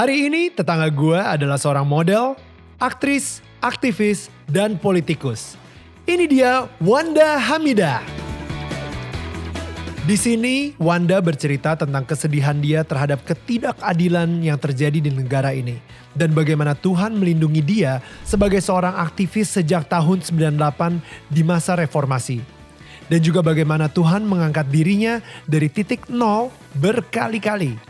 [0.00, 2.32] Hari ini tetangga gue adalah seorang model,
[2.80, 5.60] aktris, aktivis, dan politikus.
[6.08, 8.00] Ini dia Wanda Hamida.
[10.08, 15.76] Di sini Wanda bercerita tentang kesedihan dia terhadap ketidakadilan yang terjadi di negara ini
[16.16, 20.96] dan bagaimana Tuhan melindungi dia sebagai seorang aktivis sejak tahun 98
[21.28, 22.40] di masa reformasi.
[23.12, 26.48] Dan juga bagaimana Tuhan mengangkat dirinya dari titik nol
[26.80, 27.89] berkali-kali.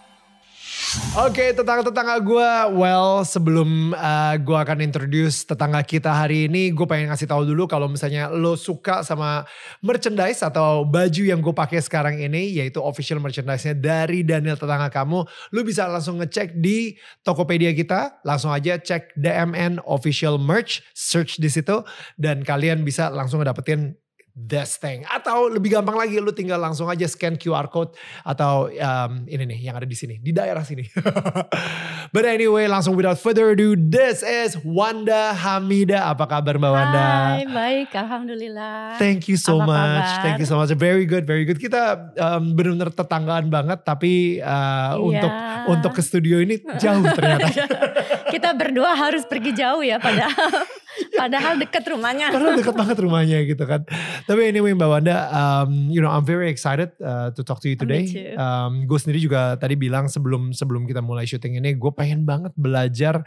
[1.15, 7.07] Oke tetangga-tetangga gue, well sebelum uh, gue akan introduce tetangga kita hari ini, gue pengen
[7.07, 9.47] ngasih tahu dulu kalau misalnya lo suka sama
[9.79, 15.23] merchandise atau baju yang gue pakai sekarang ini, yaitu official merchandise-nya dari Daniel tetangga kamu,
[15.23, 21.47] lo bisa langsung ngecek di Tokopedia kita, langsung aja cek DMN official merch, search di
[21.47, 21.87] situ,
[22.19, 23.95] dan kalian bisa langsung ngedapetin
[24.33, 25.03] this thing.
[25.05, 27.93] Atau lebih gampang lagi lu tinggal langsung aja scan QR code
[28.23, 30.87] atau um, ini nih yang ada di sini, di daerah sini.
[32.15, 36.11] But anyway, langsung without further ado, this is Wanda Hamida.
[36.11, 37.03] Apa kabar Mbak Wanda?
[37.39, 38.99] Hai, baik, alhamdulillah.
[38.99, 40.07] Thank you so Apa much.
[40.11, 40.23] kabar?
[40.23, 40.71] Thank you so much.
[40.75, 41.59] Very good, very good.
[41.59, 44.59] Kita um, benar-benar tetanggaan banget tapi uh,
[44.91, 44.97] Iya.
[44.99, 45.31] untuk
[45.71, 47.47] untuk ke studio ini jauh ternyata.
[48.33, 50.31] Kita berdua harus pergi jauh ya padahal
[51.13, 52.29] padahal dekat rumahnya.
[52.29, 53.83] Karena dekat banget rumahnya gitu kan.
[54.23, 57.75] Tapi anyway Mbak Wanda, um, you know I'm very excited uh, to talk to you
[57.75, 58.03] Me today.
[58.33, 62.51] Um, gue sendiri juga tadi bilang sebelum sebelum kita mulai syuting ini, gue pengen banget
[62.53, 63.23] belajar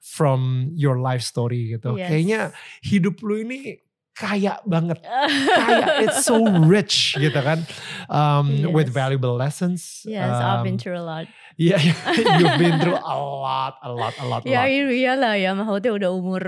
[0.00, 1.94] from your life story gitu.
[1.94, 2.08] Yes.
[2.08, 2.40] Kayaknya
[2.80, 4.98] hidup lu ini kaya banget,
[5.62, 7.62] kaya, it's so rich gitu kan,
[8.10, 8.98] um, with Yes.
[8.98, 10.02] valuable lessons.
[10.02, 11.26] Yes, I've been Um, through a lot.
[11.54, 11.78] Yeah,
[12.42, 13.14] you've been through a
[13.46, 14.74] lot, a lot, a lot, a Ya lot.
[14.90, 16.42] iyalah ya maksudnya udah umur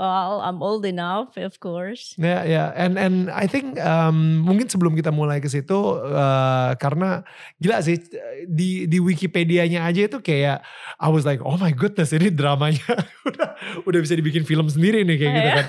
[0.00, 2.16] well I'm old enough of course.
[2.16, 7.22] Ya, ya, and and I think um, mungkin sebelum kita mulai ke situ uh, karena
[7.60, 8.00] gila sih
[8.48, 10.64] di di Wikipedia-nya aja itu kayak
[11.00, 12.84] I was like, oh my goodness, ini dramanya
[13.28, 13.48] udah
[13.84, 15.56] udah bisa dibikin film sendiri nih kayak gitu ya?
[15.56, 15.66] kan.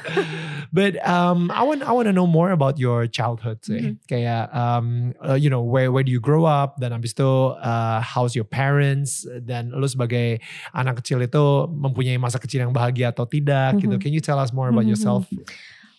[0.72, 3.92] But um, I want I want to know more about your childhood sih.
[3.92, 4.08] Mhm.
[4.08, 7.28] Kayak um, uh, you know where where do you grow up dan habis itu
[7.60, 10.40] uh, how's your parents dan lu sebagai
[10.72, 14.00] anak kecil itu mempunyai masa kecil yang bahagia atau tidak gitu.
[14.00, 14.02] Mhm.
[14.02, 14.96] Can you tell us more about Mhm.
[14.96, 15.28] yourself?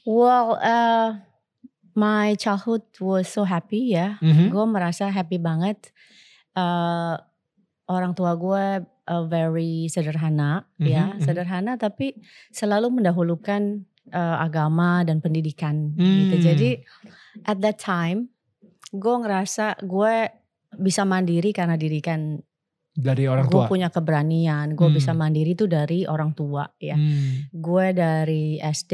[0.09, 1.21] Well, uh,
[1.93, 4.16] my childhood was so happy ya.
[4.25, 4.49] Mhm.
[4.56, 5.93] Gue merasa happy banget.
[6.56, 7.21] Uh,
[7.93, 11.25] orang tua gue uh, very sederhana ya, Mhm, mhm.
[11.28, 12.16] sederhana tapi
[12.49, 16.35] selalu mendahulukan uh, agama dan pendidikan gitu.
[16.35, 16.45] Hmm.
[16.45, 16.71] Jadi
[17.45, 18.33] at that time
[18.89, 20.15] gue ngerasa gue
[20.75, 22.41] bisa mandiri karena didikan
[22.91, 23.69] dari orang gue tua.
[23.69, 24.97] punya keberanian, gue Hmm.
[24.97, 26.93] bisa mandiri tuh dari orang tua ya.
[26.93, 27.49] Hmm.
[27.49, 28.93] Gue dari SD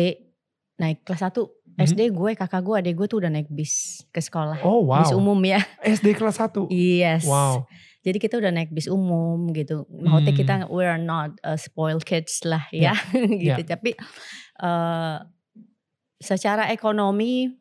[0.77, 1.83] naik kelas 1 Mhm.
[1.85, 5.03] SD gue kakak gue adik gue tuh udah naik bis ke sekolah Oh wow.
[5.03, 6.67] bis umum ya SD kelas 1.
[6.69, 7.67] yes Wow.
[8.03, 10.39] jadi kita udah naik bis umum gitu maksudnya Hmm.
[10.39, 12.95] kita we are not uh, spoiled kids lah ya
[13.43, 13.95] gitu tapi
[14.59, 15.23] uh,
[16.19, 17.55] secara ekonomi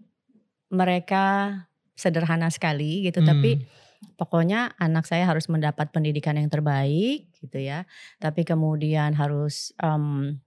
[0.69, 1.53] mereka
[1.93, 3.65] sederhana sekali gitu tapi Hmm.
[4.13, 10.37] pokoknya anak saya harus mendapat pendidikan yang terbaik gitu ya tapi kemudian harus em,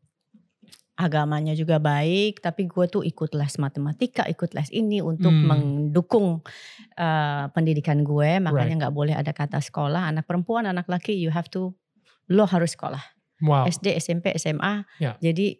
[0.94, 5.48] agamanya juga baik tapi gue tuh ikut les matematika ikut les ini untuk Hmm.
[5.48, 6.44] mendukung
[6.94, 11.48] eh, pendidikan gue makanya nggak boleh ada kata sekolah anak perempuan anak laki you have
[11.48, 11.72] to
[12.28, 13.00] lo harus sekolah
[13.40, 13.64] Wow.
[13.66, 15.16] SD SMP SMA Ya.
[15.18, 15.56] jadi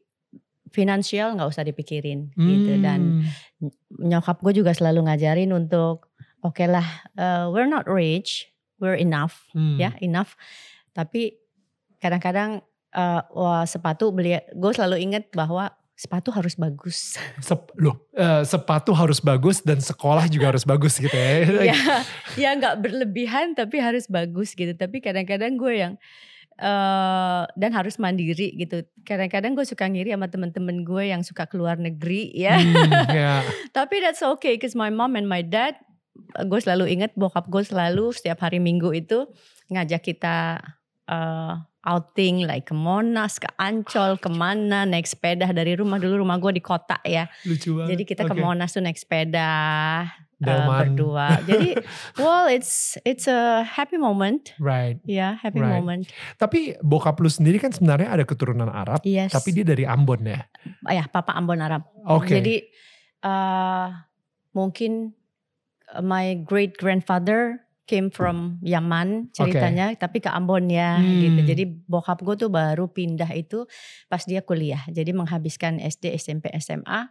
[0.70, 3.18] finansial nggak usah dipikirin gitu dan
[3.60, 3.70] Hmm.
[4.00, 6.08] nyokap gue juga selalu ngajarin untuk
[6.40, 8.48] oke lah uh, we're not rich
[8.78, 9.76] we're enough Hmm.
[9.76, 10.38] ya enough
[10.90, 11.36] tapi
[11.98, 18.40] kadang-kadang uh, wah sepatu beli gue selalu inget bahwa sepatu harus bagus Sep- loh, eh,
[18.42, 21.44] sepatu harus bagus dan sekolah juga harus bagus gitu ya.
[21.76, 21.78] ya
[22.40, 25.94] ya nggak berlebihan tapi harus bagus gitu tapi kadang-kadang gue yang
[26.60, 31.80] eh dan harus mandiri gitu kadang-kadang gue suka ngiri sama temen-temen gue yang suka keluar
[31.80, 33.40] negeri ya Hmm, ya.
[33.72, 35.80] Tapi that's okay cause my mom and my dad
[36.36, 39.24] gue selalu inget bokap gue selalu setiap hari Minggu itu
[39.72, 40.60] ngajak kita
[41.08, 46.36] uh, outing like ke Monas, ke Ancol, ke mana naik sepeda dari rumah dulu rumah
[46.36, 47.24] gue di kota ya.
[47.48, 47.96] Lucu banget.
[47.96, 48.42] Jadi kita ke Oke.
[48.44, 49.48] Monas tuh naik sepeda
[50.40, 50.96] uh, Delman.
[50.96, 51.28] berdua.
[51.44, 51.76] Jadi,
[52.20, 54.56] well, it's it's a happy moment.
[54.56, 54.96] Right.
[55.04, 55.76] Ya, happy Right.
[55.76, 56.08] moment.
[56.36, 59.30] Tapi bokap lu sendiri kan sebenarnya ada keturunan Arab, Yes.
[59.30, 60.40] tapi dia dari Ambon ya.
[60.88, 61.84] ya, papa Ambon Arab.
[62.02, 62.32] Oke.
[62.34, 62.64] Jadi
[63.20, 63.92] uh,
[64.50, 65.12] mungkin
[65.92, 71.10] uh, my great grandfather came from Yaman ceritanya, tapi ke Ambon ya Hmm.
[71.20, 71.40] gitu.
[71.42, 73.66] Jadi bokap gue tuh baru pindah itu
[74.06, 74.78] pas dia kuliah.
[74.86, 77.10] Jadi menghabiskan SD, SMP, SMA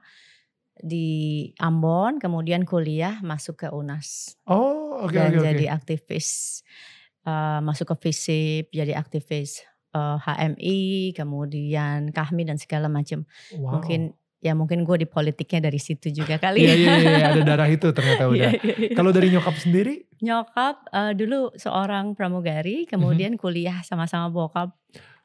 [0.79, 1.07] di
[1.57, 5.45] Ambon, kemudian kuliah masuk ke UNAS Oh, oke dan oke oke.
[5.45, 6.27] jadi aktivis
[7.23, 9.61] uh, masuk ke FISIP, jadi aktivis
[9.91, 13.27] uh, HMI, kemudian KAHMI dan segala macam.
[13.53, 13.79] Wow.
[13.79, 16.75] Mungkin ya mungkin gue di politiknya dari situ juga kali Iya ya.
[16.79, 18.55] iya iya ada darah itu ternyata udah.
[18.55, 18.95] Iya, iya, iya.
[18.95, 24.71] Kalau dari nyokap sendiri Nyokap uh, dulu seorang pramugari, kemudian kuliah sama-sama bokap.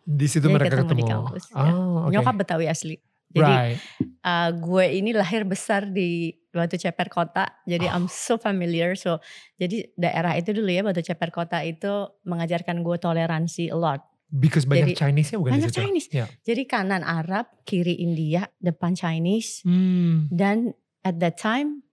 [0.05, 1.11] di situ Dia mereka ketemu di ketemu.
[1.25, 1.65] kampus, ya.
[1.73, 2.13] Oh, oke.
[2.13, 2.99] Nyokap Betawi asli.
[3.35, 3.79] Jadi right.
[4.23, 8.95] uh, gue ini lahir besar di Batu Ceper Kota, jadi I'm so familiar.
[8.95, 9.19] So
[9.59, 14.01] jadi daerah itu dulu ya Batu Ceper Kota itu mengajarkan gue toleransi a lot.
[14.35, 15.83] Because banyak Jadi, Chinese-nya bukan banyak di situ.
[15.83, 16.09] Chinese.
[16.11, 16.27] Ya.
[16.43, 20.27] Jadi kanan Arab, kiri India, depan Chinese, Hmm.
[20.27, 20.75] dan
[21.07, 21.87] at that time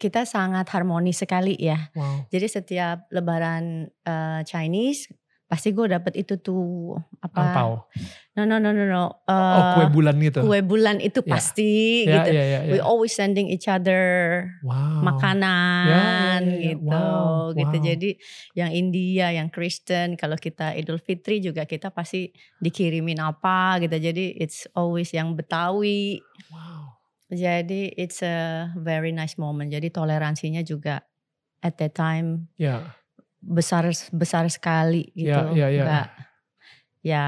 [0.00, 1.92] kita sangat harmonis sekali ya.
[1.92, 2.28] Wow.
[2.32, 5.12] Jadi setiap Lebaran eh, Chinese
[5.54, 7.38] pasti gue dapet itu tuh apa?
[7.46, 7.70] Angpau.
[8.34, 9.04] No no no no no.
[9.30, 10.42] oh, kue Eh, bulan gitu.
[10.42, 11.30] kue bulan itu Ya.
[11.30, 12.30] pasti Ya, gitu.
[12.34, 12.72] ya, ya, ya.
[12.74, 14.02] We always sending each other
[14.66, 15.06] Wow.
[15.06, 16.62] makanan Ya, ya, ya, ya.
[16.74, 17.76] gitu Wow, gitu.
[17.78, 17.84] wow.
[17.86, 18.10] Jadi
[18.58, 23.94] yang India, yang Kristen, kalau kita Idul Fitri juga kita pasti dikirimin apa gitu.
[23.94, 26.18] Jadi it's always yang Betawi.
[26.50, 26.98] Wow.
[27.30, 29.70] Jadi it's a very nice moment.
[29.70, 31.06] Jadi toleransinya juga
[31.62, 32.90] at that time Ya.
[33.44, 35.36] Besar besar sekali gitu.
[35.52, 35.84] Ya, ya, ya.
[35.84, 36.06] Nggak
[37.04, 37.24] ya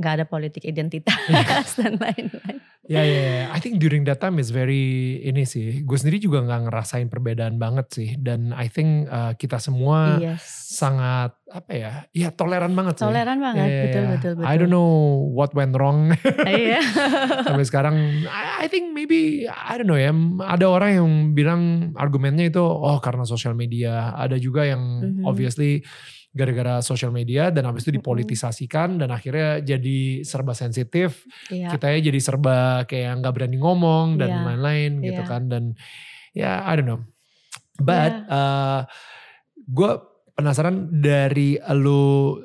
[0.00, 2.61] nggak ada politik identitas dan lain-lain.
[2.82, 3.44] Ya, ya, ya.
[3.54, 5.86] I think during that time is very ini sih.
[5.86, 8.08] Gue sendiri juga nggak ngerasain perbedaan banget sih.
[8.18, 10.42] Dan I think uh, kita semua yes.
[10.74, 11.92] sangat apa ya?
[12.10, 13.06] Ya toleran banget sih.
[13.06, 14.10] Toleran banget, Ya, ya, betul, ya.
[14.18, 14.50] betul betul.
[14.50, 14.90] I don't know
[15.30, 16.10] what went wrong
[16.42, 16.82] Iya.
[17.46, 17.94] sampai sekarang.
[18.26, 20.10] I, I think maybe I don't know ya.
[20.42, 21.08] Ada orang yang
[21.38, 21.62] bilang
[21.94, 24.10] argumennya itu oh karena sosial media.
[24.18, 25.22] Ada juga yang Mhm.
[25.22, 25.86] obviously
[26.32, 31.68] gara-gara sosial media dan habis itu dipolitisasikan dan akhirnya jadi serba sensitif Iya.
[31.76, 34.40] kita ya jadi serba kayak nggak berani ngomong dan Iya.
[34.48, 35.28] lain-lain gitu Iya.
[35.28, 35.62] kan dan
[36.32, 37.00] ya I don't know
[37.76, 38.88] but uh,
[39.68, 39.90] gue
[40.32, 42.40] penasaran dari lu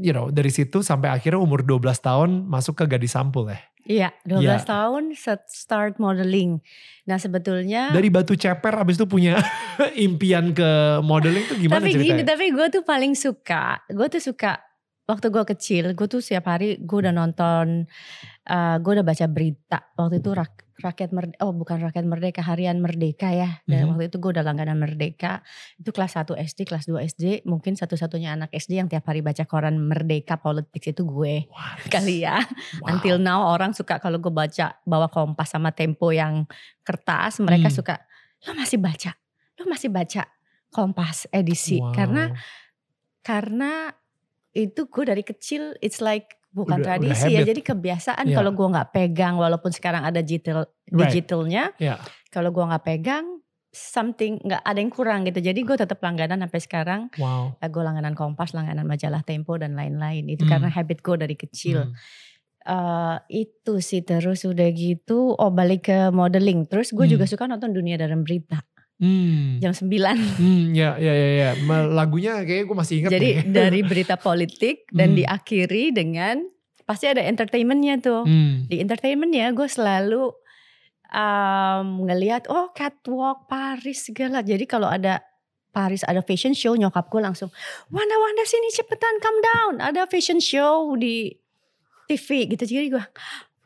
[0.00, 4.14] you know dari situ sampai akhirnya umur 12 tahun masuk ke gadis sampul ya Iya,
[4.22, 4.58] 12 Iya.
[4.62, 5.04] tahun
[5.50, 6.62] start modeling.
[7.02, 9.34] Nah, sebetulnya dari batu ceper habis itu punya
[10.06, 13.82] impian ke modeling tuh gimana tapi gini, tapi gue tuh paling suka.
[13.90, 14.62] Gue tuh suka
[15.02, 17.90] waktu gue kecil, gue tuh setiap hari gue udah nonton,
[18.46, 19.78] eh gue udah baca berita.
[19.98, 23.62] Waktu itu rak- rakyat merdeka, oh bukan rakyat merdeka, harian merdeka ya.
[23.64, 23.88] Dan Mhm.
[23.94, 25.40] waktu itu gue udah langganan merdeka.
[25.78, 29.46] Itu kelas 1 SD, kelas 2 SD, mungkin satu-satunya anak SD yang tiap hari baca
[29.46, 31.86] koran merdeka politics itu gue What?
[31.88, 32.42] kali ya.
[32.82, 32.98] Wow.
[32.98, 36.44] Until now orang suka kalau gue baca bawa kompas sama tempo yang
[36.82, 37.76] kertas, mereka Hmm.
[37.78, 37.94] suka
[38.42, 39.14] lo masih baca,
[39.56, 40.26] lo masih baca
[40.68, 41.94] kompas edisi Wow.
[41.94, 42.24] karena
[43.22, 43.92] karena
[44.52, 47.48] itu gue dari kecil it's like bukan Udah- udah tradisi ya habit.
[47.48, 48.36] jadi kebiasaan Iya.
[48.36, 51.08] kalau gue nggak pegang walaupun sekarang ada digital Right.
[51.08, 51.96] digitalnya Ya.
[52.28, 53.24] kalau gue nggak pegang
[53.68, 58.12] something nggak ada yang kurang gitu jadi gue tetap langganan sampai sekarang wow gue langganan
[58.12, 60.52] kompas langganan majalah tempo dan lain-lain itu Hmm.
[60.52, 61.96] karena habit gue dari kecil Hmm.
[62.62, 67.10] Eh, itu sih terus udah gitu oh balik ke modeling terus gue Hmm.
[67.10, 68.62] juga suka nonton dunia dalam berita
[69.02, 69.58] Hmm.
[69.58, 71.50] jam 9 Hmm, ya, ya, ya, ya.
[71.90, 73.50] Lagunya kayaknya gue masih ingat jadi nih.
[73.58, 75.18] dari berita politik dan Hmm.
[75.18, 76.46] diakhiri dengan
[76.82, 78.64] pasti ada entertainmentnya tuh Hmm.
[78.64, 80.30] di entertainmentnya gue selalu
[81.08, 85.22] um, ngelihat oh catwalk Paris segala jadi kalau ada
[85.70, 87.48] Paris ada fashion show nyokap gue langsung
[87.88, 91.32] Wanda Wanda sini cepetan come down ada fashion show di
[92.06, 93.04] TV gitu jadi gue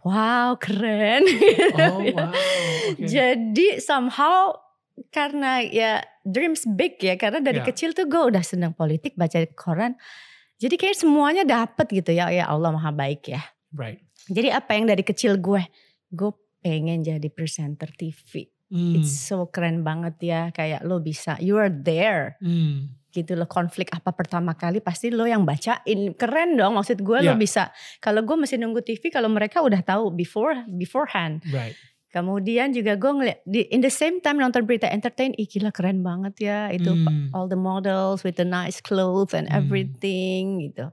[0.00, 1.26] wow keren
[1.74, 2.30] Oh wow.
[2.94, 3.04] oke.
[3.04, 4.54] jadi somehow
[5.08, 7.66] karena ya dreams big ya karena dari Ya.
[7.66, 9.94] kecil tuh gue udah seneng politik baca koran
[10.56, 14.00] jadi kayak semuanya dapet gitu ya ya Allah maha baik ya Right.
[14.26, 15.62] jadi apa yang dari kecil gue
[16.08, 18.98] gue pengen jadi presenter TV Hmm.
[18.98, 22.90] it's so keren banget ya kayak lo bisa you are there Hmm.
[23.14, 27.32] gitu lo konflik apa pertama kali pasti lo yang bacain keren dong maksud gue lo
[27.32, 27.38] Ya.
[27.38, 31.78] bisa kalau gue masih nunggu TV kalau mereka udah tahu before beforehand Right.
[32.16, 36.00] Kemudian juga gue ngeliat di in the same time nonton berita entertain, ih gila keren
[36.00, 37.28] banget ya itu Hmm.
[37.36, 39.60] all the models with the nice clothes and Hmm.
[39.60, 40.88] everything gitu.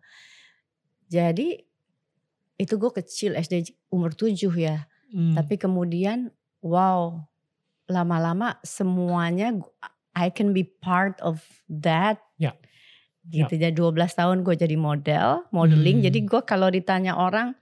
[1.07, 1.63] Jadi
[2.59, 4.83] itu gue kecil SD umur 7 ya,
[5.15, 5.31] Hmm.
[5.31, 6.27] tapi kemudian
[6.59, 7.23] wow
[7.87, 9.55] lama-lama semuanya
[10.11, 11.39] I can be part of
[11.71, 12.19] that.
[12.35, 12.51] Ya.
[13.23, 16.03] Gitu jadi 12 tahun gue jadi model, modeling.
[16.03, 16.05] Hmm.
[16.11, 17.55] Jadi gue kalau ditanya orang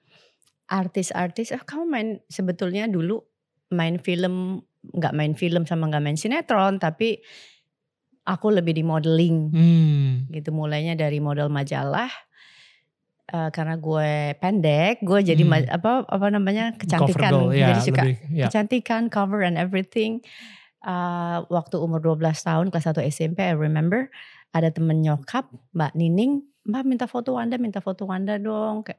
[0.65, 3.21] artis-artis, oh kamu main sebetulnya dulu
[3.71, 7.21] main film nggak main film sama nggak main sinetron, tapi
[8.23, 10.11] aku lebih di modeling Hmm.
[10.29, 10.51] gitu.
[10.51, 12.11] Mulainya dari model majalah.
[13.31, 15.63] eh, karena gue pendek, gue jadi Hmm.
[15.71, 18.45] apa apa namanya kecantikan, girl, ya, jadi suka lebih, ya.
[18.51, 20.19] kecantikan, cover and everything.
[20.83, 24.11] Uh, waktu umur 12 tahun kelas 1 SMP I remember
[24.51, 28.83] ada temen nyokap Mbak Nining, Mbak minta foto Wanda, minta foto Wanda dong.
[28.83, 28.97] "Eh,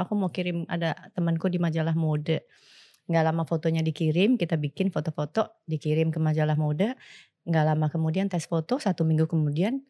[0.00, 2.40] aku mau kirim ada temanku di majalah mode.
[3.04, 6.96] Nggak lama fotonya dikirim, kita bikin foto-foto, dikirim ke majalah mode.
[7.44, 9.84] Nggak lama kemudian tes foto, satu minggu kemudian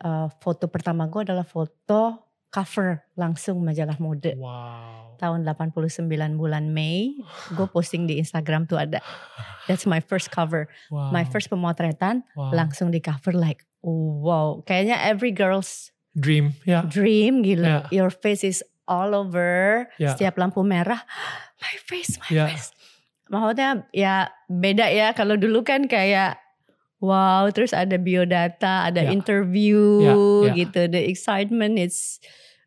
[0.00, 5.14] eh, foto pertama gue adalah foto cover langsung majalah mode Wow.
[5.22, 7.14] tahun 89 bulan Mei
[7.54, 8.98] gue posting di Instagram tuh ada
[9.70, 11.14] that's my first cover Wow.
[11.14, 12.50] my first pemotretan Wow.
[12.50, 16.58] langsung di cover like wow kayaknya every girl's dream.
[16.66, 16.82] Ya.
[16.82, 18.02] dream gila Ya.
[18.02, 20.12] your face is all over Ya.
[20.12, 20.98] setiap lampu merah
[21.62, 22.44] my face my Ya.
[22.50, 22.74] face
[23.30, 24.14] maksudnya ya
[24.46, 26.42] beda ya kalau dulu kan kayak
[26.98, 29.14] wow terus ada biodata ada Ya.
[29.14, 30.14] interview Ya,
[30.50, 30.52] ya.
[30.58, 32.18] gitu the excitement it's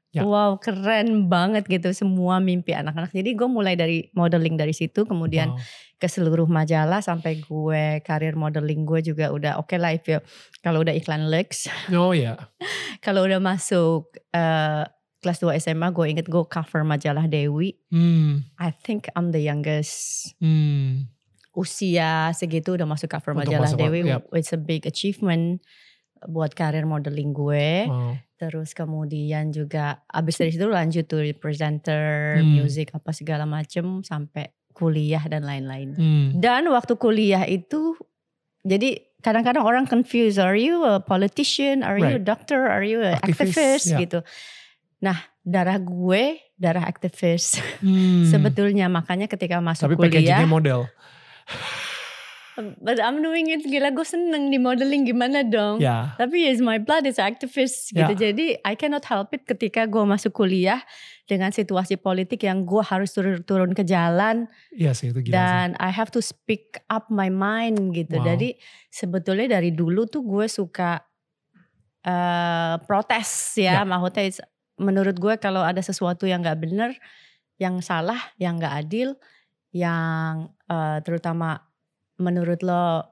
[0.09, 0.21] Ya.
[0.21, 5.57] wow keren banget gitu semua mimpi anak-anak jadi gue mulai dari modeling dari situ kemudian
[5.57, 5.61] Wow.
[5.97, 10.21] ke seluruh majalah sampai gue karir modeling gue juga udah oke lah if you-
[10.61, 12.37] kalau udah iklan Lex Oh ya.
[13.05, 14.85] kalau udah masuk eh,
[15.23, 18.43] kelas 2 SMA gue inget gue cover majalah Dewi Hmm.
[18.59, 21.07] I think I'm the youngest Hmm.
[21.53, 24.25] usia segitu udah masuk cover Untuk majalah masuk, Dewi yep.
[24.33, 25.61] it's a big achievement
[26.25, 28.15] buat karir modeling gue Wow.
[28.35, 32.59] terus kemudian juga abis dari situ lanjut tuh presenter Hmm.
[32.59, 36.27] music apa segala macem sampai kuliah dan lain-lain Hmm.
[36.35, 37.93] dan waktu kuliah itu
[38.63, 42.25] jadi kadang-kadang orang confused are you a politician are you a Right.
[42.25, 43.99] doctor are you a Aktivis, activist ya.
[44.01, 44.19] gitu
[45.03, 48.23] nah darah gue darah aktivis Hmm.
[48.23, 50.87] sebetulnya makanya ketika masuk Tapi kuliah packagingnya model.
[52.79, 56.13] but I'm doing it gila gue seneng di modeling gimana dong Ya.
[56.15, 58.05] tapi is my blood is activist Ya.
[58.05, 60.85] gitu jadi I cannot help it ketika gue masuk kuliah
[61.25, 65.35] dengan situasi politik yang gue harus turun turun ke jalan Iya sih itu gila sih.
[65.35, 68.21] dan I have to speak up my mind gitu.
[68.21, 68.27] Wow.
[68.29, 68.55] Jadi
[68.87, 71.01] sebetulnya dari dulu tuh gue suka
[71.99, 73.83] eh protes ya, Ya.
[73.83, 74.29] maksudnya
[74.77, 76.91] menurut gue kalau ada sesuatu yang nggak bener,
[77.61, 79.15] yang salah, yang nggak adil,
[79.71, 81.61] yang eh, terutama
[82.17, 83.09] menurut lo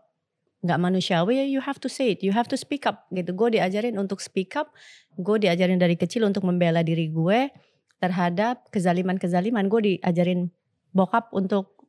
[0.62, 3.34] nggak manusiawi, ya you have to say it, you have to speak up gitu.
[3.34, 4.70] Gue diajarin untuk speak up,
[5.18, 7.50] gue diajarin dari kecil untuk membela diri gue
[7.98, 9.65] terhadap kezaliman-kezaliman.
[9.65, 10.50] Gue diajarin
[10.94, 11.82] bokap untuk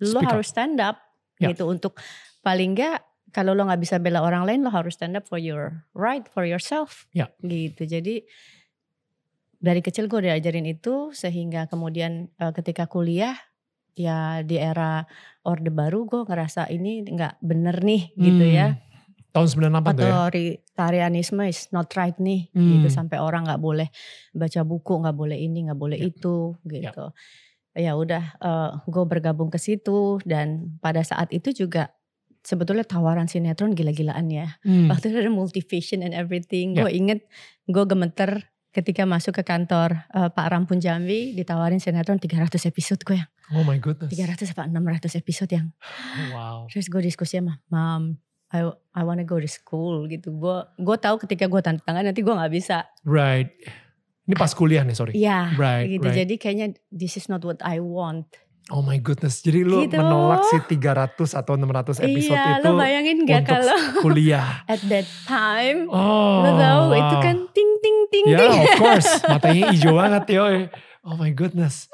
[0.00, 0.32] lo Speak up.
[0.36, 0.98] harus stand up
[1.40, 1.50] Ya.
[1.50, 1.98] gitu untuk
[2.44, 3.02] paling nggak
[3.34, 6.46] kalau lo nggak bisa bela orang lain lo harus stand up for your right for
[6.46, 7.32] yourself Ya.
[7.42, 8.22] gitu jadi
[9.62, 13.38] dari kecil gue diajarin itu sehingga kemudian eh, ketika kuliah
[13.94, 15.04] ya di era
[15.42, 18.52] orde baru gue ngerasa ini nggak bener nih gitu Hmm.
[18.52, 18.68] ya
[19.32, 20.28] Tahun 98 tuh ya.
[20.28, 22.78] otoritarianisme is not right nih Hmm.
[22.78, 23.88] gitu sampai orang nggak boleh
[24.32, 26.08] baca buku nggak boleh ini nggak boleh Ya.
[26.08, 27.04] itu gitu
[27.72, 28.36] ya udah
[28.84, 31.92] gue bergabung ke situ dan pada saat itu juga
[32.42, 34.88] sebetulnya tawaran sinetron gila-gilaan ya Hmm.
[34.88, 36.84] waktu itu ada multivision and everything Ya.
[36.84, 37.20] gue inget
[37.64, 43.16] gue gemeter ketika masuk ke kantor eh, Pak Rampun Jambi ditawarin sinetron 300 episode gue
[43.16, 44.08] yang Oh my goodness.
[44.08, 45.68] 300 apa 600 episode yang
[46.34, 46.66] Wow.
[46.66, 48.16] Terus gue diskusi sama mam,
[48.48, 50.32] I I wanna go to school gitu.
[50.32, 52.88] Gue gue tahu ketika gue tanda tangan nanti gue nggak bisa.
[53.02, 53.52] Right.
[54.22, 55.12] Ini pas kuliah nih sorry.
[55.12, 55.52] Iya.
[55.54, 56.06] Right, gitu.
[56.06, 56.16] right.
[56.16, 58.24] Jadi kayaknya this is not what I want.
[58.70, 59.42] Oh my goodness.
[59.42, 59.98] Jadi lu Gitu.
[59.98, 64.62] menolak si 300 atau 600 episode iya, itu lo bayangin gak kalau kuliah.
[64.72, 66.46] at that time Oh.
[66.46, 68.60] lo tahu itu kan ting ting ting Ya, ting.
[68.60, 69.08] of course.
[69.24, 70.56] Matanya hijau banget yoy.
[71.02, 71.90] Oh my goodness.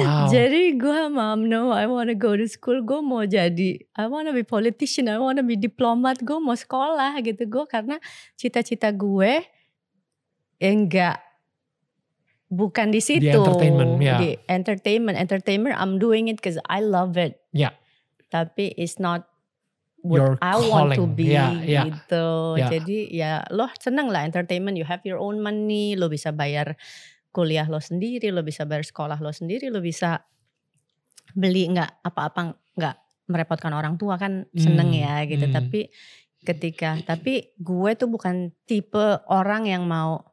[0.00, 0.32] Wow.
[0.32, 2.80] Jadi gue mam no I wanna go to school.
[2.80, 5.04] Gue mau jadi I wanna be politician.
[5.04, 6.24] I wanna be diplomat.
[6.24, 7.44] Gue mau sekolah gitu.
[7.44, 8.00] Gue karena
[8.40, 9.44] cita-cita gue
[10.56, 11.20] enggak
[12.48, 13.28] bukan di situ.
[13.28, 14.16] entertainment, ya.
[14.16, 15.16] Di entertainment.
[15.20, 17.36] Entertainment I'm doing it because I love it.
[17.52, 17.76] Ya.
[18.32, 19.27] Tapi it's not
[20.08, 21.84] what Your I want to be Ya, ya.
[21.84, 22.56] gitu.
[22.56, 22.72] Ya.
[22.72, 24.80] Jadi ya lo seneng lah entertainment.
[24.80, 25.92] You have your own money.
[25.94, 26.80] Lo bisa bayar
[27.28, 30.24] kuliah lo sendiri, lo bisa bayar sekolah lo sendiri, lo bisa
[31.36, 32.96] beli nggak apa-apa nggak
[33.28, 35.44] merepotkan orang tua kan seneng Hmm, ya gitu.
[35.44, 35.54] hmm.
[35.54, 35.80] Tapi
[36.40, 38.96] ketika tapi gue tuh bukan tipe
[39.28, 40.24] orang yang mau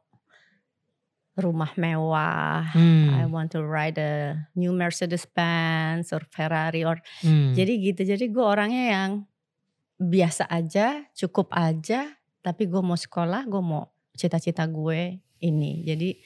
[1.36, 2.64] rumah mewah.
[2.72, 3.12] Hmm.
[3.12, 7.52] I want to ride a new Mercedes Benz or Ferrari or Hmm.
[7.52, 8.08] jadi gitu.
[8.08, 9.10] Jadi gue orangnya yang
[9.96, 12.16] biasa aja, cukup aja.
[12.44, 15.82] Tapi gue mau sekolah, gue mau cita-cita gue ini.
[15.82, 16.16] Jadi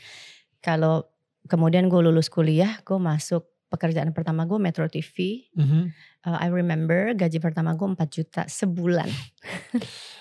[0.60, 1.06] kalau
[1.48, 5.46] kemudian gue lulus kuliah, gue masuk pekerjaan pertama gue Metro TV.
[5.54, 5.82] Mhm.
[6.20, 9.08] Uh, I remember gaji pertama gue 4 juta sebulan.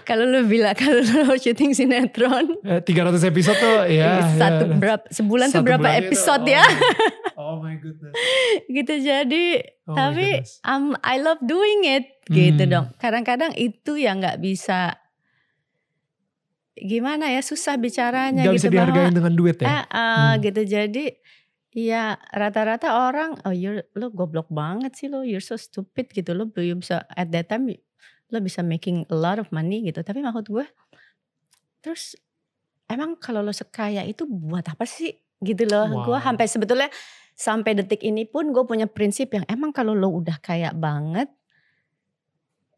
[0.00, 4.22] kalau lu bilang kalau lu syuting sinetron Eh, 300 episode tuh ya.
[4.32, 4.74] satu ya.
[4.74, 6.64] berapa sebulan tuh Satu berapa bulan itu, episode oh ya?
[6.64, 8.12] my- Oh my goodness.
[8.66, 9.44] gitu jadi
[9.84, 12.70] Oh tapi um, I love doing it gitu Hmm.
[12.70, 12.86] dong.
[12.96, 14.98] Kadang-kadang itu yang nggak bisa
[16.74, 19.66] gimana ya susah bicaranya Gak gitu bisa dihargain bahwa dengan duit ya.
[19.66, 20.34] eh, eh, Hmm.
[20.40, 21.04] gitu jadi
[21.70, 26.46] ya rata-rata orang oh you lo goblok banget sih lo you're so stupid gitu lo
[26.46, 27.66] belum bisa at that time
[28.28, 30.66] lo bisa making a lot of money gitu tapi maksud gue
[31.78, 32.12] terus
[32.86, 36.24] emang kalau lo sekaya itu buat apa sih gitu loh gue Wow.
[36.24, 36.88] sampai sebetulnya
[37.32, 41.30] sampai detik ini pun gue punya prinsip yang emang kalau lo udah kaya banget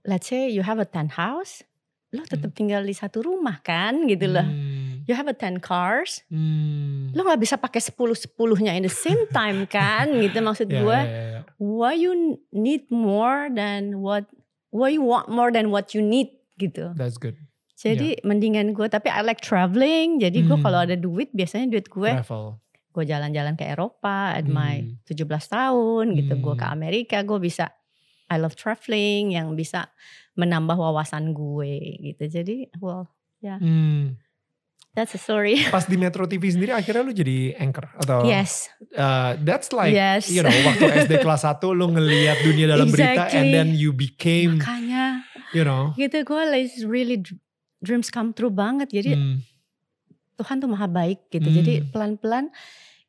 [0.03, 1.65] let's say you have a ten house
[2.11, 5.07] lo tetap tinggal di satu rumah kan gitu loh Hmm.
[5.07, 7.11] you have a ten cars Hmm.
[7.11, 11.01] lo nggak bisa pakai sepuluh sepuluhnya in the same time kan gitu maksud Ya, gue
[11.01, 11.41] ya, ya.
[11.57, 12.13] why you
[12.51, 14.27] need more than what
[14.71, 17.37] why you want more than what you need gitu That's good.
[17.77, 20.63] jadi mendingan gue tapi I like traveling jadi gue Hmm.
[20.63, 22.61] kalau ada duit biasanya duit gue Travel.
[22.91, 25.01] gue jalan-jalan ke Eropa at my Hmm.
[25.07, 26.75] 17 tahun gitu gue ke Hmm.
[26.75, 27.73] Amerika gue bisa
[28.27, 29.91] I love traveling yang bisa
[30.35, 31.75] menambah wawasan gue
[32.05, 33.09] gitu jadi well
[33.41, 34.21] Hmm.
[34.93, 35.63] That's a story.
[35.75, 38.67] Pas di Metro TV sendiri akhirnya lu jadi anchor atau yes.
[38.93, 40.27] Uh, that's like yes.
[40.27, 43.55] you know waktu SD kelas 1 lu ngelihat dunia dalam berita and Exactly.
[43.55, 45.23] then you became makanya
[45.55, 45.95] you know.
[45.95, 47.39] gitu gue like really dr-
[47.81, 48.91] dreams come true banget.
[48.91, 49.39] Jadi hmm,
[50.37, 51.49] Tuhan tuh maha baik gitu.
[51.49, 51.57] Hmm.
[51.63, 52.49] jadi pelan-pelan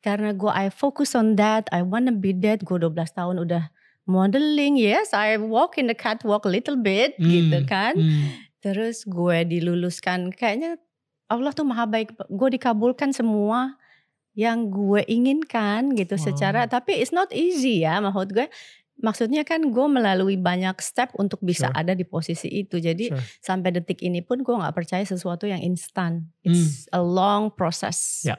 [0.02, 3.70] karena gue I focus on that I wanna be that gue 12 tahun udah
[4.02, 7.26] modeling yes I walk in the catwalk a little bit Hmm.
[7.26, 7.94] gitu kan.
[7.98, 10.78] Hmm, terus gue diluluskan kayaknya
[11.28, 13.76] Allah tuh maha baik gue dikabulkan semua
[14.32, 16.24] yang gue inginkan gitu Wow.
[16.32, 18.48] secara tapi it's not easy ya maksud gue
[18.96, 21.74] maksudnya kan gue melalui banyak step untuk bisa Sure.
[21.74, 23.20] ada di posisi itu jadi sure.
[23.42, 26.30] sampai detik ini pun gue nggak percaya sesuatu yang instan.
[26.40, 28.22] It's a long process.
[28.22, 28.30] Hmm.
[28.30, 28.36] Ya,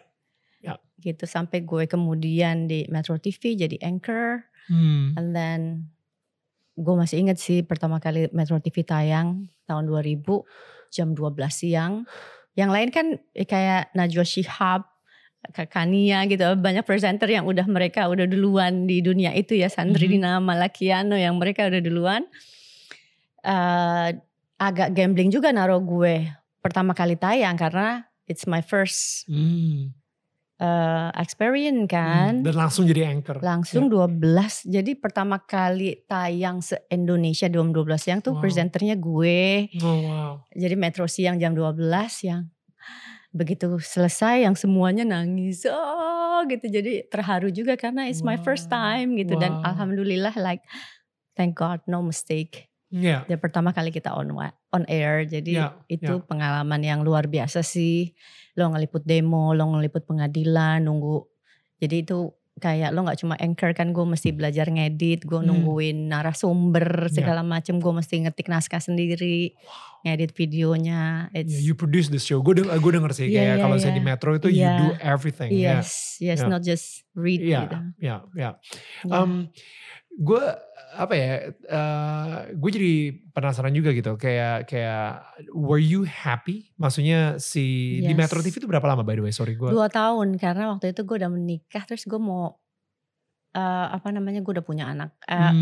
[0.64, 0.74] ya.
[0.98, 5.92] Gitu sampai gue kemudian di Metro TV jadi anchor, Hmm, and then
[6.74, 10.24] gue masih ingat sih pertama kali Metro TV tayang tahun 2000
[10.90, 11.20] jam 12
[11.52, 12.08] siang.
[12.54, 14.82] Yang lain kan eh, kayak Najwa Shihab,
[15.44, 20.08] Kak Kania gitu banyak presenter yang udah mereka udah duluan di dunia itu ya Sandri
[20.08, 20.14] Mhm.
[20.16, 22.24] Dina Malakiano yang mereka udah duluan
[23.44, 24.10] eh
[24.56, 26.32] agak gambling juga naruh gue
[26.64, 29.92] pertama kali tayang karena it's my first hmm,
[30.64, 32.40] eh, experience kan?
[32.40, 32.46] hmm.
[32.48, 33.44] dan langsung jadi anchor.
[33.44, 38.42] Langsung 12 jadi pertama kali tayang se Indonesia jam 12 siang tuh Wow.
[38.42, 39.68] presenternya gue.
[39.84, 40.32] Oh wow.
[40.56, 41.76] Jadi Metro siang jam 12
[42.24, 42.48] yang
[43.34, 45.66] begitu selesai yang semuanya nangis.
[45.68, 46.70] Oh gitu.
[46.70, 49.36] Jadi terharu juga karena it's my first Wow, time gitu.
[49.36, 49.74] Dan wow.
[49.74, 50.62] alhamdulillah like
[51.34, 54.30] thank God no mistake ya dan pertama kali kita on
[54.70, 58.14] on air jadi Ya, itu pengalaman yang luar biasa sih
[58.54, 61.26] lo ngeliput demo lo ngeliput pengadilan nunggu
[61.82, 65.50] jadi itu kayak lo nggak cuma anchor kan gue mesti belajar ngedit gue Hmm.
[65.50, 67.18] nungguin narasumber Ya.
[67.18, 69.58] segala macem gue mesti ngetik naskah sendiri
[70.06, 73.64] ngedit videonya it's you produce the show gue denger, gue denger sih Iya, kayak iya,
[73.66, 73.98] kalau saya iya.
[73.98, 74.74] di Metro itu you Iya.
[74.78, 76.48] do everything ya yes yes Ya.
[76.48, 78.50] not just read Iya, gitu ya, ya.
[79.02, 79.10] Ya.
[79.10, 79.50] Um,
[80.16, 80.44] gue
[80.94, 81.50] apa ya?
[82.54, 82.94] gue jadi
[83.32, 84.14] penasaran juga gitu.
[84.14, 86.70] Kayak kayak were you happy?
[86.76, 88.20] Maksudnya si di Yes.
[88.20, 89.34] Metro TV itu berapa lama by the way?
[89.34, 89.70] Sorry gue.
[89.70, 92.58] dua tahun karena waktu itu gue udah menikah terus gue mau
[93.52, 93.60] eh,
[93.92, 95.14] apa namanya gue udah punya anak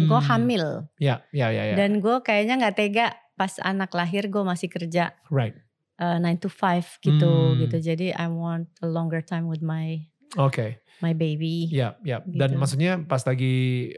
[0.02, 0.30] gue Hmm.
[0.30, 1.76] hamil Ya, ya, ya, ya.
[1.76, 5.56] dan gue kayaknya nggak tega pas anak lahir gue masih kerja right.
[5.98, 7.60] eh, 9 to 5 gitu Hmm.
[7.60, 10.80] gitu jadi I want a longer time with my Oke.
[11.00, 12.24] my baby Ya, ya.
[12.24, 12.60] Dan Gitu.
[12.60, 13.92] maksudnya pas lagi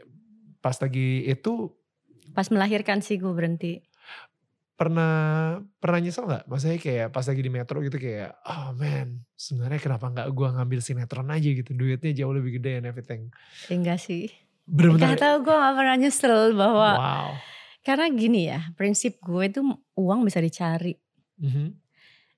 [0.64, 1.68] pas lagi itu
[2.32, 3.84] pas melahirkan sih gue berhenti
[4.74, 5.14] pernah
[5.78, 6.44] pernah nyesel nggak?
[6.50, 10.80] Maksudnya kayak pas lagi di Metro gitu kayak, oh man, sebenarnya kenapa nggak gue ngambil
[10.82, 13.30] sinetron aja gitu, duitnya jauh lebih gede and everything.
[13.70, 15.14] enggak sih Bener-bener.
[15.14, 17.28] Gak tau gue gak pernah nyesel bahwa Wow.
[17.84, 19.62] karena gini ya prinsip gue tuh
[19.94, 20.96] uang bisa dicari
[21.38, 21.66] Mhm.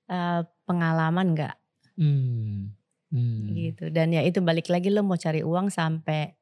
[0.05, 1.55] eh, pengalaman nggak
[1.97, 2.75] Hmm.
[3.09, 3.47] Hmm.
[3.49, 6.35] gitu dan ya itu balik lagi lo mau cari uang sampai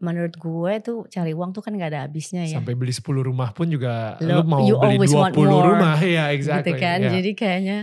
[0.00, 3.52] menurut gue tuh cari uang tuh kan nggak ada habisnya ya Sampai beli 10 rumah
[3.52, 5.66] pun juga Lo- lu mau you beli always want 20 more.
[5.70, 5.96] rumah.
[6.16, 6.72] ya exactly.
[6.72, 7.10] gitu kan ya.
[7.14, 7.78] jadi kayaknya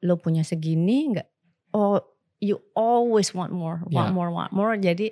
[0.00, 1.28] lo punya segini nggak
[1.72, 1.98] oh
[2.38, 4.14] you always want more, want Yeah.
[4.14, 4.70] more, want more.
[4.72, 5.10] Jadi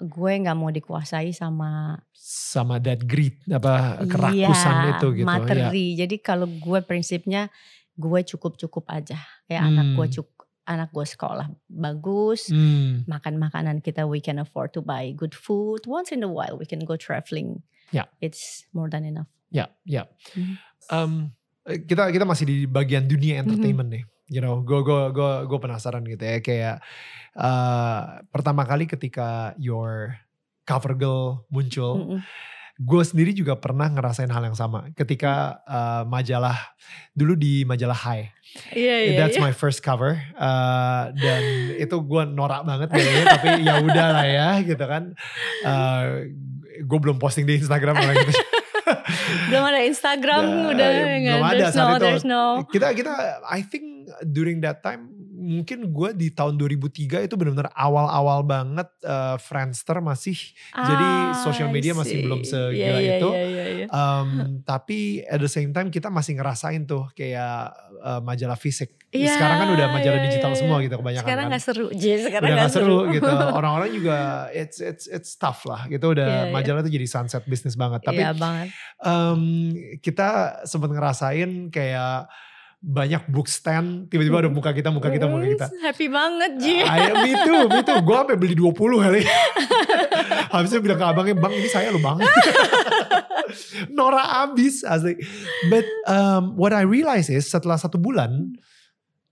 [0.00, 5.22] gue nggak mau dikuasai sama Sama that greed apa kerakusan Iya, itu gitu.
[5.22, 5.26] ya.
[5.26, 5.86] materi.
[5.94, 7.50] Jadi kalau gue prinsipnya
[7.92, 9.18] gue cukup-cukup aja.
[9.44, 10.14] Kayak anak gue Hmm.
[10.16, 10.33] cukup,
[10.64, 15.84] anak gue sekolah bagus, Hmm, makan makanan kita we can afford to buy good food.
[15.84, 17.60] Once in a while we can go traveling.
[17.92, 18.08] Ya.
[18.18, 19.28] It's more than enough.
[19.48, 20.08] ya, ya.
[20.34, 20.54] Mhm.
[20.90, 21.12] Em,
[21.64, 23.42] eh, kita kita masih di bagian dunia Mhm.
[23.46, 24.04] entertainment nih.
[24.26, 26.76] You know, gue gue gue gue penasaran gitu ya kayak
[27.34, 28.00] eh,
[28.30, 30.16] pertama kali ketika your
[30.64, 32.20] cover girl muncul, Mm-mm.
[32.74, 36.58] Gue sendiri juga pernah ngerasain hal yang sama ketika eh, majalah
[37.14, 38.34] dulu di majalah High.
[38.70, 39.18] Iya iya.
[39.18, 39.42] That's iya.
[39.42, 41.42] my first cover uh, dan
[41.74, 45.10] itu gue norak banget kayaknya tapi ya udah lah ya gitu kan.
[45.66, 46.30] Uh,
[46.86, 48.32] gue belum posting di Instagram kalau gitu.
[49.48, 52.04] Belum ada Instagram Ya, udah ya, belum ada saat no, itu.
[52.04, 52.44] there's no.
[52.68, 53.12] kita kita
[53.48, 55.08] I think during that time
[55.44, 60.34] mungkin gue di tahun 2003 itu benar-benar awal-awal banget uh, Friendster masih
[60.72, 63.28] jadi Ah, social media masih belum segila Iya, iya, itu.
[63.28, 63.86] iya, iya, iya.
[63.88, 64.28] Um,
[64.64, 68.96] tapi at the same time kita masih ngerasain tuh kayak uh, majalah fisik.
[69.10, 70.84] Iya, Sekarang kan udah majalah iya, digital iya, semua iya.
[70.88, 71.50] gitu kebanyakan Sekarang kan.
[71.52, 72.04] nggak seru, J.
[72.18, 73.30] Sekarang udah nggak gak seru gitu.
[73.60, 74.18] Orang-orang juga
[74.50, 76.52] it's it's it's tough lah gitu udah Iya, iya.
[76.52, 78.00] majalah tuh jadi sunset bisnis banget.
[78.02, 78.68] Tapi Iya banget.
[78.98, 79.42] em,
[80.00, 80.28] kita
[80.64, 82.26] sempat ngerasain kayak
[82.84, 85.66] banyak book stand tiba-tiba ada muka kita muka kita muka kita.
[85.80, 86.84] Happy banget, Ji.
[86.84, 87.96] Ayo me too, me too.
[88.04, 89.22] Gue sampai beli 20 kali.
[90.52, 92.20] Habisnya bilang ke abangnya, bang ini saya loh bang.
[93.96, 95.16] Nora abis asli.
[95.66, 98.52] But um, what I realize is setelah satu bulan,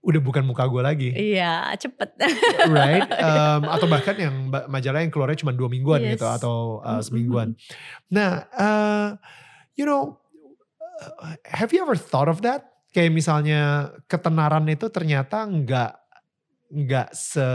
[0.01, 1.09] udah bukan muka gue lagi.
[1.13, 2.09] Iya, cepet.
[2.67, 3.05] right?
[3.23, 4.35] Um, atau bahkan yang
[4.67, 6.17] majalah yang keluarnya cuma dua mingguan Yes.
[6.19, 7.03] gitu atau uh, Mm-mm.
[7.05, 7.47] semingguan.
[8.09, 9.07] Nah, uh,
[9.77, 10.19] you know,
[10.99, 12.72] uh, have you ever thought of that?
[12.93, 13.61] Kayak misalnya
[14.05, 15.91] ketenaran itu ternyata nggak
[16.73, 17.45] nggak se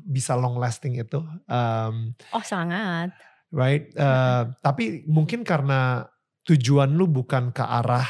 [0.00, 3.12] bisa long lasting itu, um, Oh sangat.
[3.50, 3.88] right?
[3.92, 6.04] Uh, tapi mungkin karena
[6.44, 8.06] tujuan lu bukan ke arah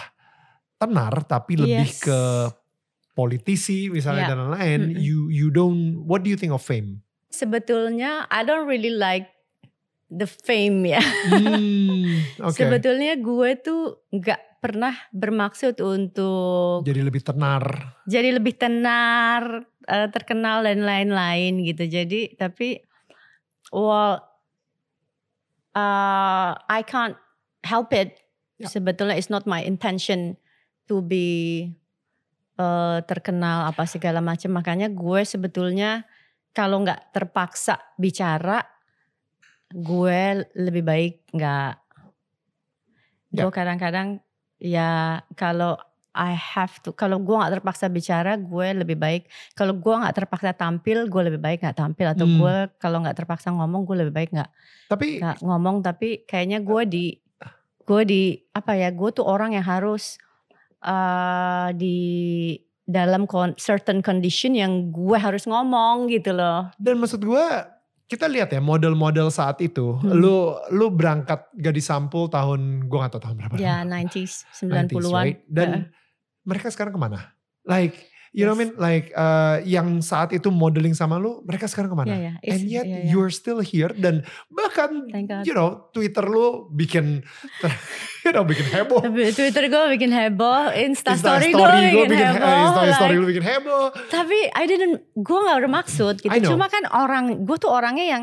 [0.77, 2.03] tenar, tapi lebih Yes.
[2.03, 2.21] ke
[3.13, 4.31] politisi misalnya Ya.
[4.33, 4.81] dan lain-lain.
[4.95, 5.03] Mm-mm.
[5.03, 6.03] You you don't.
[6.03, 7.03] What do you think of fame?
[7.31, 9.31] Sebetulnya I don't really like
[10.09, 11.03] the fame ya.
[11.27, 12.55] Hmm, oke.
[12.55, 17.65] Sebetulnya gue tuh nggak pernah bermaksud untuk Jadi lebih tenar.
[18.05, 21.89] jadi lebih tenar, eh, terkenal dan lain-lain gitu.
[21.89, 22.77] Jadi tapi
[23.73, 24.21] well
[25.75, 27.17] uh, I can't
[27.65, 28.21] help it.
[28.61, 28.69] Ya.
[28.69, 30.37] Sebetulnya it's not my intention
[30.85, 31.71] to be
[32.61, 34.53] eh, terkenal apa segala macam.
[34.53, 36.05] Makanya gue sebetulnya
[36.53, 38.61] kalau nggak terpaksa bicara,
[39.73, 41.73] gue lebih baik nggak.
[43.33, 43.47] Ya.
[43.47, 44.21] Gue kadang-kadang
[44.61, 45.75] ya kalau
[46.11, 49.31] I have to kalau gue nggak terpaksa bicara gue lebih baik.
[49.55, 52.07] Kalau gue nggak terpaksa tampil gue lebih baik nggak tampil.
[52.11, 52.37] Atau Hmm.
[52.39, 54.51] gue kalau nggak terpaksa ngomong gue lebih baik nggak
[54.91, 55.81] Tapi nggak ngomong.
[55.81, 57.05] Tapi kayaknya gue di
[57.87, 60.19] gue di apa ya gue tuh orang yang harus
[60.83, 61.99] eh di
[62.83, 66.75] dalam con- certain condition yang gue harus ngomong gitu loh.
[66.75, 67.47] Dan maksud gue
[68.11, 69.95] kita lihat ya model-model saat itu.
[70.03, 70.19] Hmm.
[70.19, 73.55] Lu lu berangkat gadis sampul tahun gue gak tahu tahun berapa.
[73.63, 75.39] ya 90s 90s, 90-an right?
[75.47, 75.85] Dan Heeh.
[76.43, 77.31] mereka sekarang ke mana?
[77.63, 78.73] Like you know what I Yes.
[78.73, 78.73] mean?
[78.79, 82.11] Like uh, yang saat itu modeling sama lu, mereka sekarang ke mana?
[82.11, 82.33] Iya.
[82.39, 83.11] It's- And yet iya, iya.
[83.11, 85.11] you're still here dan bahkan
[85.43, 87.27] you know Twitter lu bikin
[88.25, 89.03] you know bikin heboh.
[89.35, 92.55] Twitter gue bikin heboh, Insta, Insta story, story gue gue bikin, bikin he- heboh.
[92.71, 93.85] Insta story like- lu bikin heboh.
[94.09, 96.31] tapi I didn't, gue gak bermaksud gitu.
[96.47, 98.23] Cuma kan orang, gue tuh orangnya yang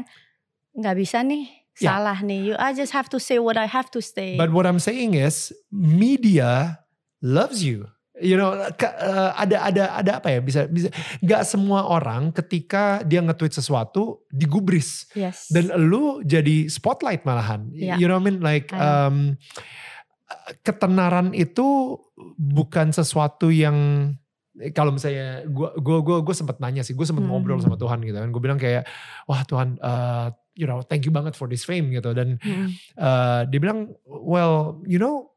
[0.72, 1.94] nggak bisa nih Ya.
[1.94, 2.40] salah nih.
[2.42, 4.34] You, I just have to say what I have to say.
[4.34, 6.82] But what I'm saying is media
[7.22, 7.86] loves you.
[8.18, 10.40] You know, ke- eh, ada ada ada apa ya?
[10.42, 10.90] Bisa bisa
[11.22, 15.46] nggak semua orang ketika dia nge-tweet sesuatu digubris yes.
[15.54, 17.70] dan lu jadi spotlight malahan.
[17.70, 18.02] Iya.
[18.02, 18.40] You know what I mean?
[18.42, 19.38] Like I um,
[20.62, 21.98] ketenaran itu
[22.36, 24.12] bukan sesuatu yang
[24.74, 27.30] kalau misalnya gue gue gue gue sempat nanya sih, gue sempat Hmm.
[27.38, 28.30] ngobrol sama Tuhan gitu kan.
[28.34, 28.90] Gue bilang kayak,
[29.30, 32.18] wah Tuhan, uh, you know, thank you banget for this fame gitu.
[32.18, 32.74] Dan Mm.
[32.98, 35.30] uh, dia bilang, well, you know,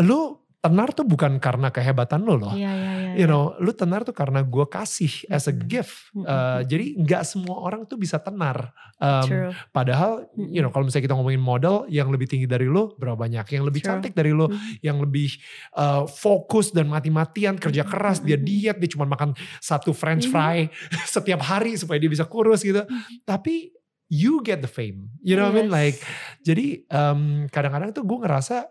[0.00, 2.56] lu tenar tuh bukan karena kehebatan lu loh.
[2.56, 3.12] Iya, iya, iya.
[3.12, 3.26] You iya.
[3.28, 6.08] know, lu tenar tuh karena gue kasih as a gift.
[6.16, 6.24] Mm-mm.
[6.24, 8.72] Uh, jadi nggak semua orang tuh bisa tenar.
[8.96, 9.50] Um, True.
[9.76, 13.44] Padahal, you know, kalau misalnya kita ngomongin model yang lebih tinggi dari lu, berapa banyak?
[13.44, 13.88] Yang lebih True.
[13.92, 14.80] cantik dari lu, Mhm.
[14.80, 15.36] yang lebih
[15.76, 18.44] uh, fokus dan mati-matian kerja keras, dia mhm.
[18.48, 20.32] diet, dia cuma makan satu French Mhm.
[20.32, 20.56] fry
[21.14, 22.80] setiap hari supaya dia bisa kurus gitu.
[23.28, 23.68] Tapi
[24.08, 25.68] you get the fame, you know what I mean?
[25.68, 25.76] Yes.
[25.76, 25.96] Like,
[26.40, 27.20] jadi um,
[27.52, 28.64] kadang-kadang tuh gue ngerasa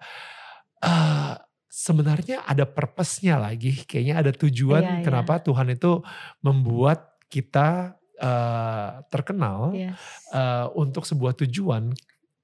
[0.81, 1.33] uh,
[1.73, 5.03] sebenarnya ada purpose-nya lagi, kayaknya ada tujuan Iya, iya.
[5.03, 6.05] kenapa Tuhan itu
[6.45, 9.97] membuat kita uh, terkenal Yes.
[10.29, 11.89] uh, untuk sebuah tujuan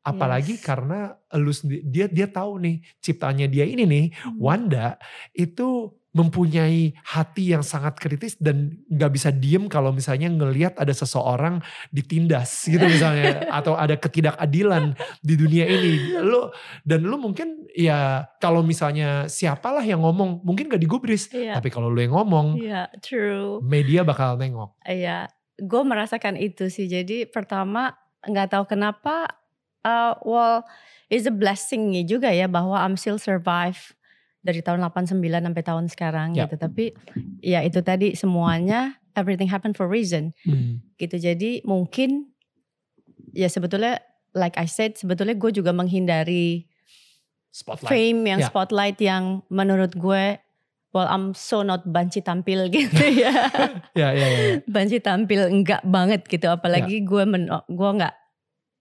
[0.01, 0.65] apalagi Yes.
[0.65, 4.41] karena lu sendi- dia dia tahu nih ciptaannya dia ini nih Hmm.
[4.41, 4.97] Wanda
[5.29, 11.61] itu mempunyai hati yang sangat kritis dan nggak bisa diem kalau misalnya ngelihat ada seseorang
[11.93, 16.49] ditindas gitu misalnya atau ada ketidakadilan di dunia ini lu
[16.81, 21.61] dan lu mungkin ya kalau misalnya siapalah yang ngomong mungkin gak digubris Iya.
[21.61, 23.61] tapi kalau lu yang ngomong Iya, true.
[23.61, 25.29] media bakal nengok Iya,
[25.61, 26.89] gue merasakan itu sih.
[26.89, 27.93] Jadi pertama
[28.25, 29.27] nggak tahu kenapa,
[29.85, 30.65] uh, well,
[31.11, 33.93] it's a blessing juga ya bahwa I'm still survive
[34.49, 36.43] dari tahun 89 sampai tahun sekarang Ya.
[36.43, 36.57] gitu.
[36.57, 36.91] Tapi
[37.39, 40.81] ya itu tadi semuanya everything happen for reason Hmm.
[40.95, 41.15] gitu.
[41.15, 42.33] Jadi mungkin
[43.31, 46.65] ya sebetulnya like I said sebetulnya gue juga menghindari
[47.49, 48.47] spotlight fame yang Ya.
[48.47, 50.37] spotlight yang menurut gue
[50.89, 53.49] well I'm so not banci tampil gitu ya.
[53.99, 54.53] ya ya ya, ya.
[54.65, 58.13] banci tampil enggak banget gitu apalagi gue men gue enggak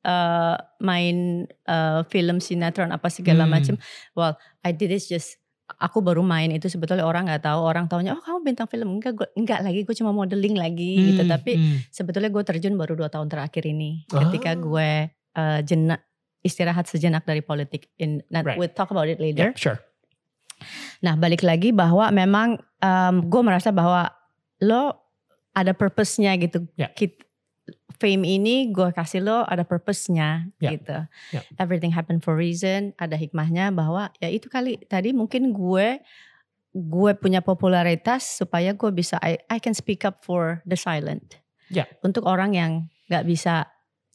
[0.00, 3.52] eh, main eh, film sinetron apa segala Hmm.
[3.52, 3.74] macam
[4.14, 5.36] well I did it just
[5.76, 9.12] aku baru main itu sebetulnya orang nggak tahu orang taunya oh kamu bintang film enggak
[9.12, 11.92] gue enggak lagi gue cuma modeling lagi gitu Hmm, tapi hmm.
[11.92, 14.58] sebetulnya gue terjun baru dua tahun terakhir ini ketika Ah.
[14.58, 16.00] gue eh, jenak
[16.40, 18.56] istirahat sejenak dari politik in nah, Right.
[18.56, 19.78] we'll talk about it Yeah, later sure
[20.98, 22.58] Nah balik lagi bahwa memang
[23.22, 24.10] gue merasa bahwa
[24.58, 24.90] lo
[25.54, 26.66] ada purpose-nya gitu.
[26.74, 26.90] Ya.
[26.90, 27.26] Kit-
[27.98, 30.70] fame ini gue kasih lo ada purpose-nya Ya.
[30.74, 30.98] gitu.
[31.34, 31.42] Ya.
[31.58, 32.94] Everything happen for reason.
[32.96, 35.98] Ada hikmahnya bahwa ya itu kali tadi mungkin gue
[36.72, 41.42] gue punya popularitas supaya gue bisa I, I can speak up for the silent.
[41.68, 41.90] Ya.
[42.00, 42.72] Untuk orang yang
[43.10, 43.66] nggak bisa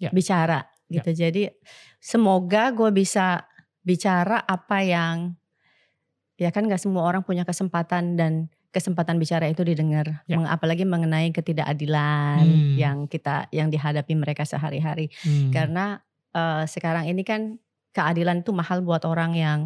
[0.01, 0.09] Ya.
[0.09, 1.13] bicara gitu.
[1.13, 1.47] Jadi
[2.01, 3.45] semoga gue bisa
[3.85, 5.37] bicara apa yang
[6.35, 10.35] ya kan nggak semua orang punya kesempatan dan kesempatan bicara itu didengar, Ya.
[10.35, 12.73] Meng- apalagi mengenai ketidakadilan Hmm.
[12.75, 15.13] yang kita yang dihadapi mereka sehari-hari.
[15.21, 15.53] Hmm.
[15.53, 16.01] Karena
[16.33, 17.61] eh, sekarang ini kan
[17.93, 19.59] keadilan itu mahal buat orang yang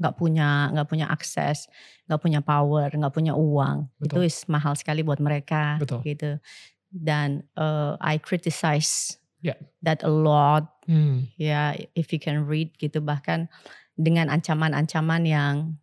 [0.00, 1.68] nggak punya nggak punya akses,
[2.08, 3.92] nggak punya power, nggak punya uang.
[4.00, 4.24] Betul.
[4.24, 6.00] Itu is mahal sekali buat mereka, Betul.
[6.02, 6.40] gitu.
[6.88, 9.52] Dan eh, I criticize Ya.
[9.84, 11.28] that a lot Hmm.
[11.36, 13.52] ya if you can read gitu bahkan
[13.92, 15.76] dengan ancaman-ancaman yang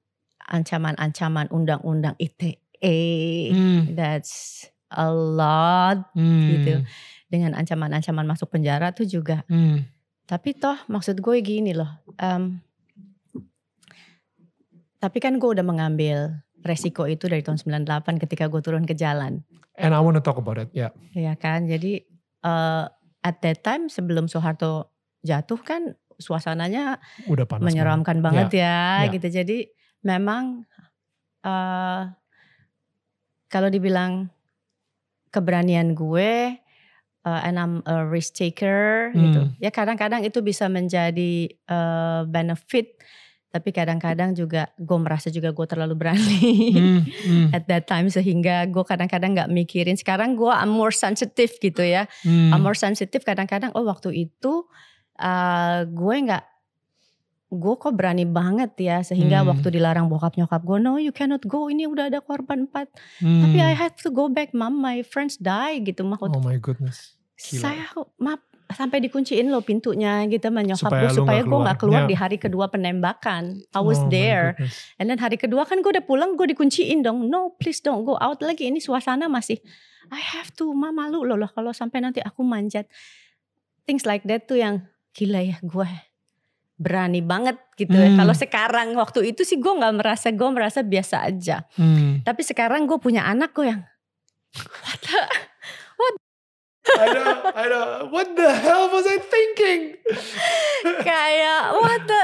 [0.49, 3.93] ancaman-ancaman undang-undang ITE Hmm.
[3.93, 6.49] that's a lot Hmm.
[6.51, 6.73] gitu.
[7.27, 9.87] dengan ancaman-ancaman masuk penjara tuh juga Hmm.
[10.25, 12.59] tapi toh maksud gue gini loh em,
[14.97, 19.41] tapi kan gue udah mengambil resiko itu dari tahun 98 ketika gue turun ke jalan
[19.73, 20.69] And I want to talk about it.
[20.71, 20.91] Ya.
[21.09, 22.03] ya kan jadi
[22.41, 22.85] eh,
[23.21, 24.91] at that time sebelum Soeharto
[25.21, 27.65] jatuh kan suasananya Udah panas.
[27.65, 29.09] menyeramkan banget ya, ya.
[29.09, 29.25] gitu.
[29.31, 29.57] Jadi
[30.01, 30.67] memang
[31.41, 32.01] eh
[33.51, 34.31] kalau dibilang
[35.29, 36.57] keberanian gue
[37.21, 39.41] eh, and I'm a risk taker gitu.
[39.47, 39.53] Hmm.
[39.59, 42.97] Ya kadang-kadang itu bisa menjadi eh, benefit
[43.51, 47.01] tapi kadang-kadang juga gue merasa juga gue terlalu berani Hmm.
[47.03, 47.47] Hmm.
[47.59, 52.07] at that time sehingga gue kadang-kadang nggak mikirin sekarang gue I'm more sensitive gitu ya
[52.23, 52.55] Hmm.
[52.55, 54.63] I'm more sensitive kadang-kadang oh waktu itu
[55.19, 56.43] uh, gue nggak
[57.51, 59.51] gue kok berani banget ya sehingga Hmm.
[59.51, 62.87] waktu dilarang bokap nyokap gue no you cannot go ini udah ada korban empat
[63.19, 63.43] Hmm.
[63.43, 67.19] tapi I have to go back mom my friends die gitu mah Oh my goodness.
[67.35, 67.59] gila.
[67.61, 67.85] saya
[68.17, 68.39] maaf
[68.71, 71.99] sampai dikunciin loh pintunya gitu sama nyokap Supaya gue supaya gue nggak keluar.
[71.99, 72.07] keluar Ya.
[72.07, 74.55] di hari kedua penembakan I was Oh there.
[74.95, 77.27] And then hari kedua kan gue udah pulang gue dikunciin dong.
[77.27, 78.71] No please don't go out lagi.
[78.71, 79.59] Ini suasana masih
[80.07, 80.71] I have to.
[80.71, 82.87] Ma malu loh loh kalau sampai nanti aku manjat.
[83.83, 85.89] Things like that tuh yang gila ya gue
[86.81, 88.09] berani banget gitu ya.
[88.09, 88.17] Hmm.
[88.17, 91.61] Kalau sekarang waktu itu sih gue nggak merasa gue merasa biasa aja.
[91.77, 92.25] Hmm.
[92.25, 93.85] Tapi sekarang gue punya anak gue yang
[96.81, 97.85] I know, I know.
[98.09, 100.01] What the hell was I thinking?
[101.07, 102.23] kayak what the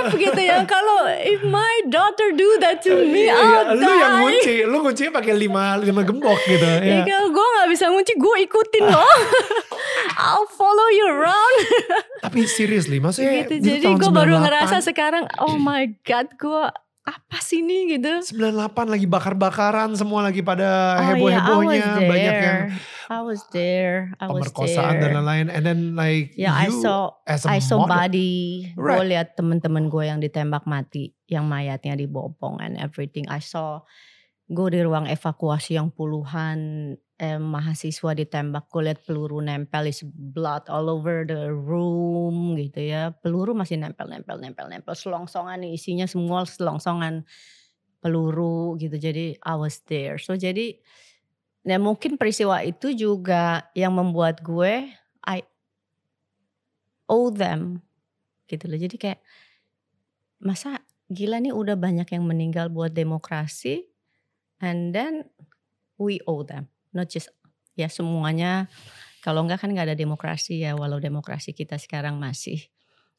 [0.00, 0.64] f gitu ya.
[0.64, 4.22] Kalau if my daughter do that to me, Iya, I'll lu yang die.
[4.24, 6.64] kunci, lu kuncinya pakai lima lima gembok gitu.
[6.64, 7.00] Ya Ya.
[7.04, 9.04] kalau gue gak bisa ngunci, gue ikutin loh.
[10.16, 11.56] I'll follow you around.
[12.24, 13.58] Tapi seriously, maksudnya gitu.
[13.58, 16.62] di Jadi gue baru 98, ngerasa sekarang, oh my god, gue
[17.04, 18.32] apa sih ini gitu.
[18.32, 21.04] 98 lagi bakar-bakaran, semua lagi pada Oh I was
[21.36, 22.08] heboh-hebohnya, there.
[22.08, 22.60] banyak yang
[23.04, 23.96] I was there.
[24.16, 25.14] I was pemerkosaan dan there.
[25.20, 25.46] lain-lain.
[25.52, 28.72] And then like I you saw as a I saw model- body.
[28.72, 29.04] Gue Right.
[29.12, 33.28] lihat temen-temen gue yang ditembak mati, yang mayatnya dibopong and everything.
[33.28, 33.84] I saw
[34.44, 38.68] gue di ruang evakuasi yang puluhan eh, mahasiswa ditembak.
[38.68, 43.16] Gue lihat peluru nempel, is blood all over the room gitu ya.
[43.24, 44.92] Peluru masih nempel, nempel, nempel, nempel.
[44.92, 47.24] Selongsongan nih isinya semua selongsongan
[48.04, 49.00] peluru gitu.
[49.00, 50.20] Jadi I was there.
[50.20, 50.76] So jadi
[51.64, 54.92] ya mungkin peristiwa itu juga yang membuat gue
[55.24, 55.40] I
[57.08, 57.80] owe them
[58.44, 58.76] gitu loh.
[58.76, 59.20] Jadi kayak
[60.36, 63.93] masa gila nih udah banyak yang meninggal buat demokrasi
[64.64, 65.28] and then
[66.00, 67.28] we owe them not just
[67.74, 68.66] ya semuanya
[69.20, 72.60] kalau enggak kan nggak ada demokrasi ya walau demokrasi kita sekarang masih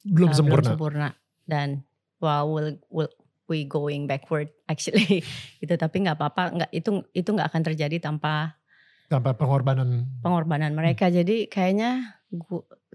[0.05, 0.61] Belum uh, sempurna.
[0.61, 1.09] belum sempurna
[1.45, 1.81] dan
[2.17, 3.11] wow will will
[3.45, 5.21] we going backward actually
[5.59, 8.57] gitu tapi nggak apa-apa nggak itu itu nggak akan terjadi tanpa
[9.05, 10.09] Tanpa pengorbanan.
[10.19, 10.79] pengorbanan Hmm.
[10.81, 12.17] mereka jadi kayaknya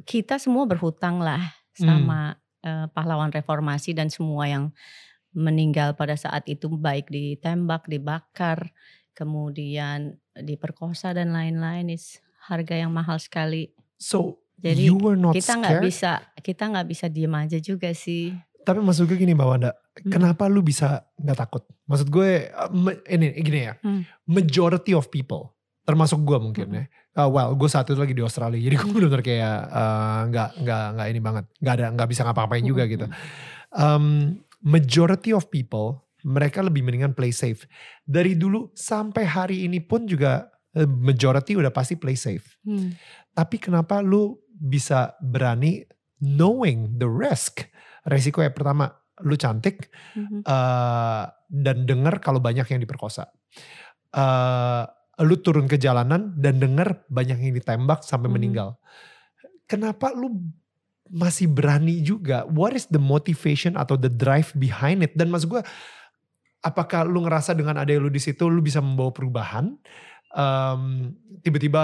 [0.02, 1.38] kita semua berhutang lah
[1.72, 1.86] Hmm.
[1.86, 2.20] sama
[2.60, 4.68] eh, pahlawan reformasi dan semua yang
[5.32, 8.74] meninggal pada saat itu baik ditembak dibakar
[9.14, 15.56] kemudian diperkosa dan lain-lain is harga yang mahal sekali So Jadi, you were not kita
[15.56, 19.72] nggak bisa kita nggak bisa diem aja juga sih Tapi maksud gue gini Mbak Wanda,
[20.00, 20.12] Hmm.
[20.12, 21.64] kenapa lu bisa nggak takut?
[21.84, 22.68] Maksud gue uh,
[23.08, 24.04] ini gini ya, Hmm.
[24.24, 26.76] majority of people, termasuk gue mungkin Hmm.
[26.76, 26.84] ya.
[27.16, 30.84] Uh, well, gue saat itu lagi di Australia, jadi gue benar-benar kayak uh, nggak nggak
[30.92, 32.92] nggak ini banget, nggak ada nggak bisa ngapa-ngapain juga Hmm.
[32.92, 33.06] gitu.
[33.72, 34.04] Um,
[34.60, 37.64] majority of people, mereka lebih mendingan play safe.
[38.04, 42.60] Dari dulu sampai hari ini pun juga uh, majority udah pasti play safe.
[42.64, 42.92] Hmm.
[43.32, 45.80] Tapi kenapa lu bisa berani
[46.20, 47.64] knowing the risk?
[48.04, 48.88] Resiko yang pertama,
[49.24, 50.40] lu cantik Mhm.
[50.44, 53.28] eh, dan dengar kalau banyak yang diperkosa.
[54.10, 54.84] Eh,
[55.20, 58.34] lu turun ke jalanan dan dengar banyak yang ditembak sampai Mhm.
[58.34, 58.80] meninggal.
[59.68, 60.32] Kenapa lu
[61.10, 62.46] masih berani juga?
[62.46, 65.12] What is the motivation atau the drive behind it?
[65.18, 65.62] Dan maksud gue,
[66.62, 69.74] apakah lu ngerasa dengan ada lu di situ, lu bisa membawa perubahan?
[70.30, 71.10] Em,
[71.42, 71.82] tiba-tiba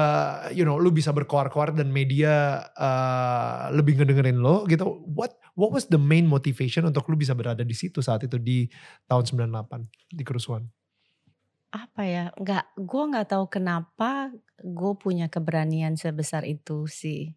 [0.54, 5.90] you know lu bisa berkoar-koar dan media eh, lebih ngedengerin lo gitu what what was
[5.90, 8.70] the main motivation untuk lu bisa berada di situ saat itu di
[9.10, 10.62] tahun 98 di kerusuhan
[11.74, 14.30] apa ya nggak gue nggak tahu kenapa
[14.62, 17.34] gue punya keberanian sebesar itu sih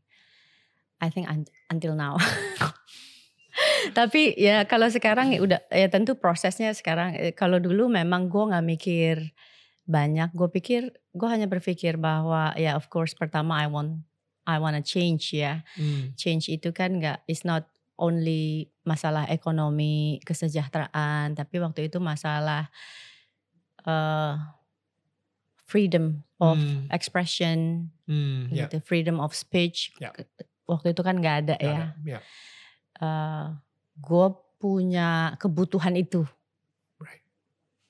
[1.00, 2.20] I think un- until now.
[3.98, 8.44] Tapi ya kalau sekarang ya udah ya tentu prosesnya sekarang eh, kalau dulu memang gue
[8.52, 9.16] nggak mikir
[9.90, 10.30] banyak.
[10.36, 14.06] Gue pikir gue hanya berpikir bahwa ya of course pertama I want
[14.48, 15.66] I wanna change ya.
[16.16, 17.68] Change itu kan nggak is not
[18.00, 22.72] only masalah ekonomi kesejahteraan tapi waktu itu masalah
[23.84, 24.40] uh,
[25.68, 28.80] freedom of Hmm, expression hmm, ya, gitu.
[28.82, 30.16] Freedom of speech Ya.
[30.70, 32.20] Waktu itu kan nggak ada nggak ya ada, ya.
[33.98, 34.28] gue
[34.60, 36.28] punya kebutuhan itu
[37.00, 37.24] Right.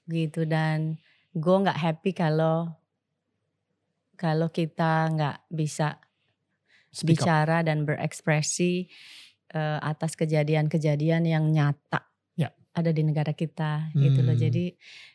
[0.08, 0.96] gitu dan
[1.34, 2.72] gue nggak happy kalau
[4.16, 5.98] kalau kita nggak bisa
[6.92, 7.26] Speak up.
[7.26, 8.90] bicara dan berekspresi
[9.50, 12.06] eh, atas kejadian-kejadian yang nyata
[12.38, 12.54] Ya.
[12.76, 14.36] ada di negara kita gitu loh.
[14.38, 14.44] Hmm.
[14.46, 14.66] Jadi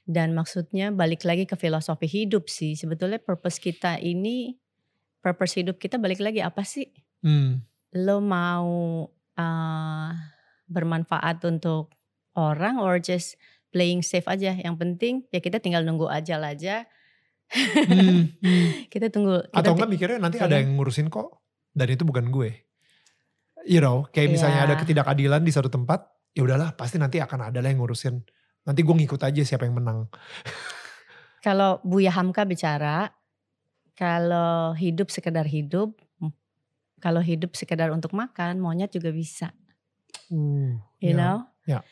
[0.04, 2.74] dan maksudnya balik lagi ke filosofi hidup sih.
[2.76, 4.58] Sebetulnya purpose kita ini
[5.24, 6.84] purpose hidup kita balik lagi apa sih?
[7.24, 7.64] Hmm,
[7.96, 10.10] Lo mau eh,
[10.68, 11.96] bermanfaat untuk
[12.36, 13.40] orang or just
[13.72, 14.52] playing safe aja.
[14.52, 16.84] Yang penting ya kita tinggal nunggu ajal aja.
[17.48, 18.66] hmm, hmm.
[18.92, 21.44] Kita tunggu kita atau enggak mikirnya nanti ada yang ngurusin kok
[21.76, 22.50] dan itu bukan gue
[23.68, 24.66] you know kayak misalnya Iya.
[24.72, 28.16] ada ketidakadilan di satu tempat ya udahlah pasti nanti akan ada lah yang ngurusin
[28.64, 30.08] nanti gue ngikut aja siapa yang menang
[31.44, 33.12] Kalau Buya Hamka bicara,
[33.92, 35.92] kalau hidup sekedar hidup,
[37.04, 39.52] kalau hidup sekedar untuk makan, monyet juga bisa,
[40.32, 40.72] uh,
[41.04, 41.20] you ya.
[41.20, 41.36] know?
[41.68, 41.84] ya.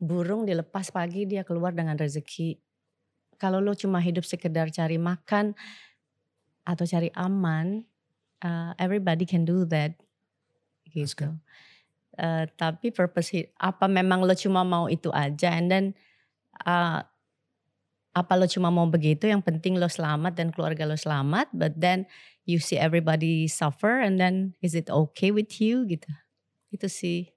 [0.00, 2.56] Burung dilepas pagi dia keluar dengan rezeki.
[3.36, 5.52] Kalau lo cuma hidup sekedar cari makan
[6.64, 7.84] atau cari aman,
[8.40, 10.00] uh, everybody can do that,
[10.88, 11.28] gitu.
[12.16, 15.84] Uh, tapi purpose apa memang lo cuma mau itu aja, and then
[16.64, 17.04] uh,
[18.12, 22.04] apa lo cuma mau begitu yang penting lo selamat dan keluarga lo selamat but then
[22.44, 26.10] you see everybody suffer and then is it okay with you gitu.
[26.74, 27.32] Itu sih.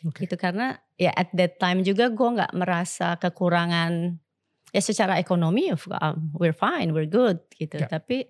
[0.00, 0.24] Oke.
[0.24, 4.16] gitu karena ya at that time juga gue nggak merasa kekurangan
[4.72, 7.76] ya secara ekonomi um, we're fine we're good gitu.
[7.76, 7.84] Ya.
[7.84, 8.24] tapi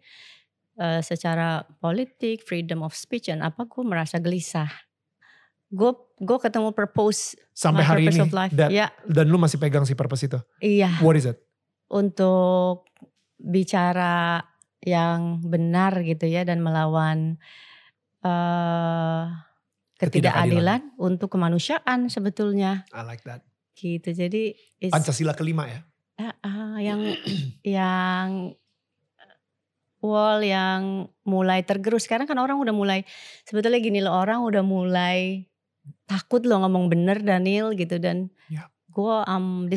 [0.80, 4.70] eh, secara politik freedom of speech dan apa gue merasa gelisah.
[5.70, 8.50] Gue gue ketemu purpose sampai hari purpose ini of life.
[8.50, 8.90] dan, ya.
[9.06, 10.42] dan lu masih pegang si purpose itu?
[10.58, 10.98] Iya.
[10.98, 11.38] What is it?
[11.86, 12.90] Untuk
[13.38, 14.42] bicara
[14.80, 17.36] yang benar gitu ya dan melawan
[18.24, 19.24] eh
[20.00, 20.96] ketidakadilan.
[20.96, 22.88] untuk kemanusiaan sebetulnya.
[22.92, 23.44] I like that.
[23.76, 24.16] Gitu.
[24.16, 24.56] Jadi
[24.88, 25.80] Pancasila kelima ya?
[26.16, 27.00] Ah, ah, yang
[27.76, 28.28] yang
[30.00, 32.08] wall yang mulai tergerus.
[32.08, 33.04] Sekarang kan orang udah mulai
[33.44, 35.44] sebetulnya gini loh orang udah mulai
[36.08, 38.00] takut loh ngomong bener Daniel gitu.
[38.00, 38.72] Dan Ya.
[38.88, 39.68] gue um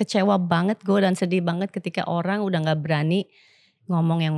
[0.00, 3.28] kecewa banget gue dan sedih banget ketika orang udah nggak berani
[3.88, 4.36] ngomong yang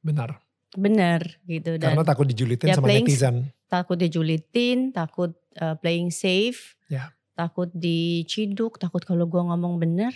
[0.00, 0.38] Benar.
[0.74, 3.36] benar gitu dan Karena takut dijulitin Ya, sama playing- netizen.
[3.66, 7.14] takut dijulitin, takut uh, playing safe, Ya.
[7.34, 10.10] takut diciduk, takut kalau gue ngomong bener,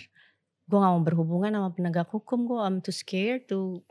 [0.65, 3.81] gue gak mau berhubungan sama penegak hukum, gue I'm too scared to.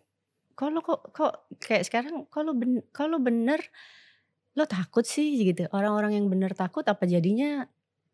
[0.53, 3.63] Kalau kok kok kayak sekarang kalau ben, kalau bener
[4.53, 5.71] lo takut sih gitu.
[5.71, 7.65] Orang-orang yang bener takut apa jadinya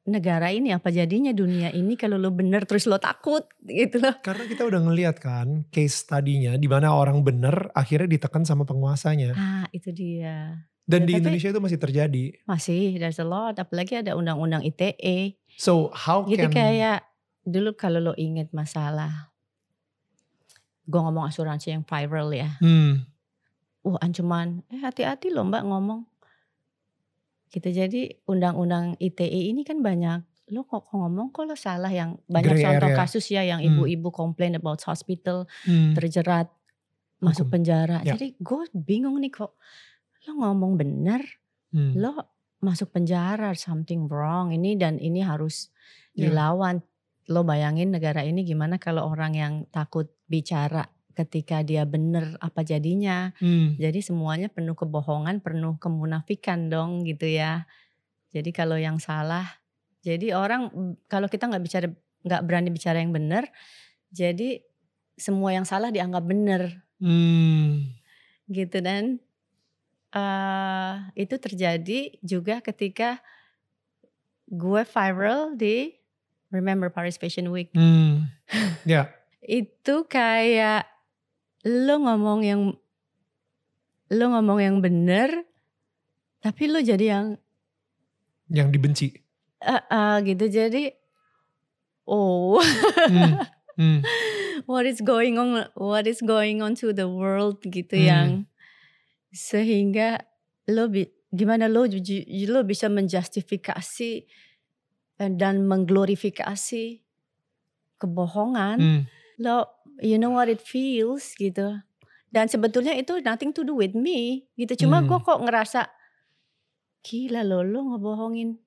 [0.05, 4.13] negara ini apa jadinya dunia ini kalau lo bener terus lo takut gitu loh.
[4.21, 9.33] Karena kita udah ngeliat kan case tadinya di mana orang bener akhirnya ditekan sama penguasanya.
[9.33, 10.69] Ah itu dia.
[10.85, 12.25] Dan Ya, di Indonesia itu masih terjadi.
[12.45, 15.41] Masih there's a lot apalagi ada undang-undang ITE.
[15.57, 17.01] So how Jadi can kayak
[17.49, 19.33] dulu kalau lo inget masalah,
[20.85, 23.09] gue ngomong asuransi yang viral ya, Hmm,
[23.85, 26.05] uh ancaman, eh hati-hati lo mbak ngomong.
[27.55, 29.23] Gitu jadi undang-undang ITE
[29.55, 32.99] ini kan banyak, lo kok ngomong kok lo salah yang banyak contoh area.
[32.99, 33.79] kasus ya yang Hmm.
[33.79, 36.51] ibu-ibu komplain about hospital hmm, terjerat
[37.23, 37.55] masuk Hukum.
[37.55, 38.03] penjara.
[38.03, 38.19] Ya.
[38.19, 39.55] Jadi gue bingung nih kok
[40.25, 41.23] lo ngomong bener,
[41.71, 41.95] hmm.
[41.95, 42.11] lo
[42.59, 45.71] masuk penjara something wrong ini dan ini harus
[46.13, 46.27] Ya.
[46.27, 46.83] dilawan.
[47.25, 50.85] Lo bayangin negara ini gimana kalau orang yang takut bicara
[51.15, 53.31] ketika dia bener apa jadinya.
[53.39, 57.65] Hmm, Jadi semuanya penuh kebohongan, penuh kemunafikan dong gitu ya.
[58.35, 59.47] Jadi kalau yang salah,
[60.03, 61.87] jadi orang mm, kalau kita nggak bicara
[62.27, 63.47] nggak berani bicara yang benar,
[64.11, 64.61] jadi
[65.15, 67.95] semua yang salah dianggap benar hmm.
[68.51, 69.23] gitu dan
[70.15, 73.19] eh itu terjadi juga ketika
[74.47, 75.99] gue viral di
[76.55, 78.31] Remember Paris Fashion Week Hmm.
[78.87, 79.11] Ya,
[79.43, 80.87] itu kayak
[81.65, 82.61] lo ngomong yang
[84.11, 85.49] lo ngomong yang bener
[86.39, 87.27] tapi lo jadi yang
[88.47, 89.17] yang dibenci.
[89.59, 90.93] eh, eh, gitu jadi
[92.05, 92.61] oh
[93.09, 93.41] Hmm,
[93.81, 93.99] hmm,
[94.69, 98.05] what is going on what is going on to the world gitu Hmm.
[98.05, 98.29] yang
[99.31, 100.21] sehingga
[100.69, 101.89] lo bi- gimana lo
[102.47, 104.13] lo bisa menjustifikasi
[105.17, 106.85] eh, dan mengglorifikasi
[107.97, 109.03] kebohongan hmm.
[109.41, 109.65] lo
[110.01, 111.79] you know what it feels gitu
[112.35, 115.07] dan sebetulnya itu nothing to do with me gitu cuma Hmm.
[115.07, 115.81] gue kok ngerasa
[117.05, 118.59] gila lo lo ngebohongin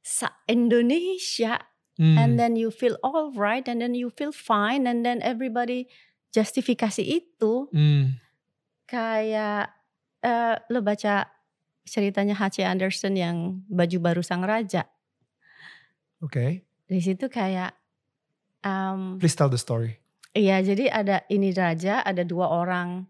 [0.00, 1.60] sa Indonesia
[1.98, 2.16] hmm.
[2.16, 5.86] and then you feel all right and then you feel fine and then everybody
[6.32, 8.16] justifikasi itu Hmm,
[8.86, 9.76] kayak
[10.22, 11.28] eh, lo baca
[11.82, 12.62] ceritanya H.C.
[12.62, 14.86] Anderson yang baju baru sang raja
[16.22, 17.74] Oke, di situ kayak
[18.62, 19.98] um, please tell the story.
[20.34, 23.04] Iya, jadi ada ini raja, ada dua orang,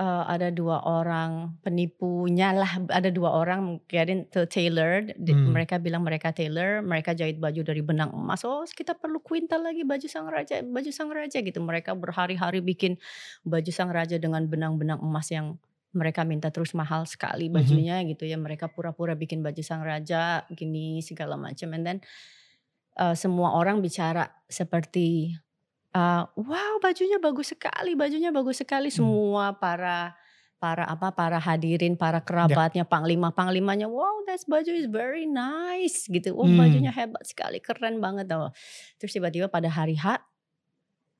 [0.00, 5.52] eh, ada dua orang penipunya lah, ada dua orang mungkin tuh tailor, di- Hmm.
[5.52, 8.44] mereka bilang mereka tailor, mereka jahit baju dari benang emas.
[8.48, 11.60] Oh, kita perlu kuintal lagi baju sang raja, baju sang raja gitu.
[11.60, 12.96] Mereka berhari-hari bikin
[13.44, 15.56] baju sang raja dengan benang-benang emas yang
[15.92, 17.54] mereka minta terus mahal sekali Mhm.
[17.56, 18.38] bajunya gitu ya.
[18.38, 21.72] Mereka pura-pura bikin baju sang raja, gini segala macam.
[21.76, 21.98] And then
[22.98, 25.34] eh, semua orang bicara seperti
[25.94, 28.88] uh, wow bajunya bagus sekali, bajunya bagus sekali.
[28.90, 28.98] Hmm.
[29.02, 30.14] Semua para
[30.60, 36.36] para apa para hadirin, para kerabatnya, panglima panglimanya, wow that's baju is very nice gitu.
[36.36, 36.60] Oh Hmm.
[36.60, 38.52] bajunya hebat sekali, keren banget tau.
[39.00, 40.20] Terus tiba-tiba pada hari H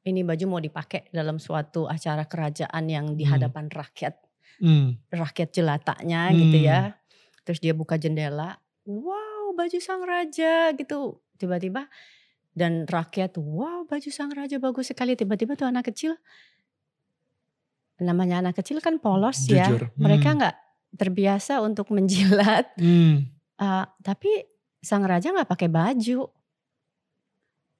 [0.05, 3.37] ini baju mau dipakai dalam suatu acara kerajaan yang di Hmm.
[3.37, 4.17] hadapan rakyat
[4.61, 6.69] Hmm, rakyat jelatanya gitu Hmm.
[6.69, 6.81] ya.
[7.49, 11.21] Terus dia buka jendela, wow baju sang raja gitu.
[11.41, 11.89] Tiba-tiba
[12.61, 15.17] dan rakyat, wow baju sang raja bagus sekali.
[15.17, 16.21] Tiba-tiba tuh anak kecil,
[17.97, 19.65] namanya anak kecil kan polos ya.
[19.69, 19.89] Jujur.
[19.97, 20.37] Mereka Hmm.
[20.45, 20.57] nggak
[20.97, 22.69] terbiasa untuk menjilat.
[22.77, 23.33] hmm.
[23.57, 24.29] Uh, tapi
[24.81, 26.29] sang raja nggak pakai baju.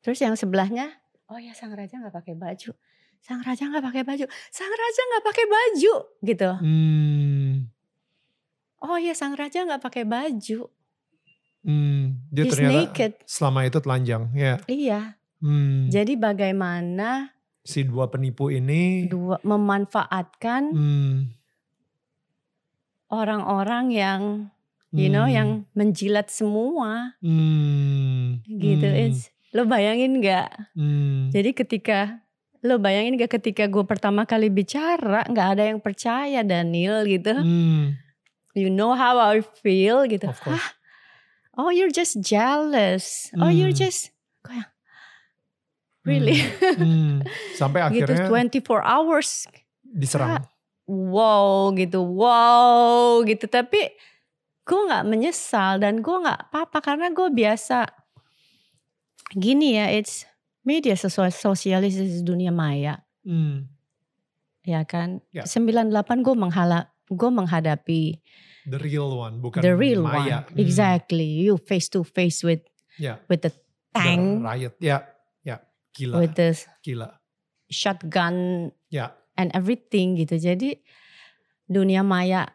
[0.01, 0.93] Terus yang sebelahnya,
[1.29, 2.73] oh ya sang raja nggak pakai baju.
[3.21, 4.25] Sang raja nggak pakai baju.
[4.49, 6.51] Sang raja nggak pakai baju gitu.
[6.57, 7.69] Hmm.
[8.81, 10.69] Oh ya sang raja nggak pakai baju.
[11.61, 12.17] Hmm.
[12.29, 13.13] Dia He's ternyata naked.
[13.25, 14.23] selama itu telanjang.
[14.33, 14.55] Ya.
[14.65, 15.01] Iya.
[15.39, 15.89] Hmm.
[15.89, 19.05] Jadi bagaimana si dua penipu ini.
[19.07, 21.17] dua memanfaatkan Hmm.
[23.09, 24.23] orang-orang yang
[24.91, 28.43] you know hmm, yang menjilat semua Hmm.
[28.45, 28.85] gitu.
[28.85, 30.51] hmm, It's lo bayangin nggak?
[30.75, 31.31] hmm.
[31.31, 32.23] Jadi ketika
[32.61, 37.33] lo bayangin gak ketika gue pertama kali bicara nggak ada yang percaya Daniel gitu.
[37.33, 37.97] Hmm.
[38.53, 40.27] You know how I feel gitu.
[40.27, 40.59] Of course.
[40.59, 40.80] Hah?
[41.61, 43.29] Oh you're just jealous.
[43.37, 43.83] Oh you're Hmm.
[43.85, 44.09] just
[44.41, 44.73] kayak
[46.09, 46.41] really
[46.81, 47.21] Hmm.
[47.53, 49.45] Sampai gitu akhirnya 24 hours
[49.85, 50.41] diserang.
[50.89, 53.93] wow gitu wow gitu tapi
[54.63, 57.85] gue nggak menyesal dan gue nggak apa-apa karena gue biasa
[59.31, 60.25] gini ya it's
[60.63, 63.69] media sesuai sosialis di dunia maya, Hmm.
[64.63, 65.21] ya kan?
[65.31, 65.45] Ya.
[65.45, 68.19] 98 gue menghala gue menghadapi
[68.71, 70.47] The real one, bukan the real Maya.
[70.47, 70.55] one.
[70.55, 70.63] Hmm.
[70.63, 71.27] Exactly.
[71.27, 72.63] You face to face with
[72.97, 73.19] Ya.
[73.27, 74.75] with the The tank, riot.
[74.79, 75.03] Ya,
[75.43, 75.59] ya.
[75.91, 77.19] Gila, with the gila.
[77.67, 79.11] shotgun Ya.
[79.35, 80.39] and everything gitu.
[80.39, 80.79] Jadi
[81.67, 82.47] dunia maya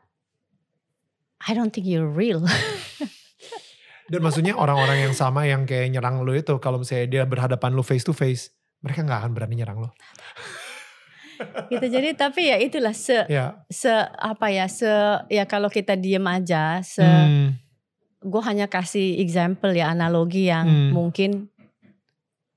[1.43, 2.41] I don't think you're real.
[4.09, 7.81] Dan maksudnya orang-orang yang sama yang kayak nyerang lu itu, kalau misalnya dia berhadapan lu
[7.81, 9.89] face to face, mereka nggak akan berani nyerang lu.
[11.67, 11.85] Gitu.
[11.85, 13.59] Jadi tapi ya itulah se Ya.
[13.67, 14.89] se apa ya se
[15.27, 17.57] ya kalau kita diem aja se Hmm.
[18.21, 20.89] gue hanya kasih example ya analogi yang Hmm.
[20.91, 21.31] mungkin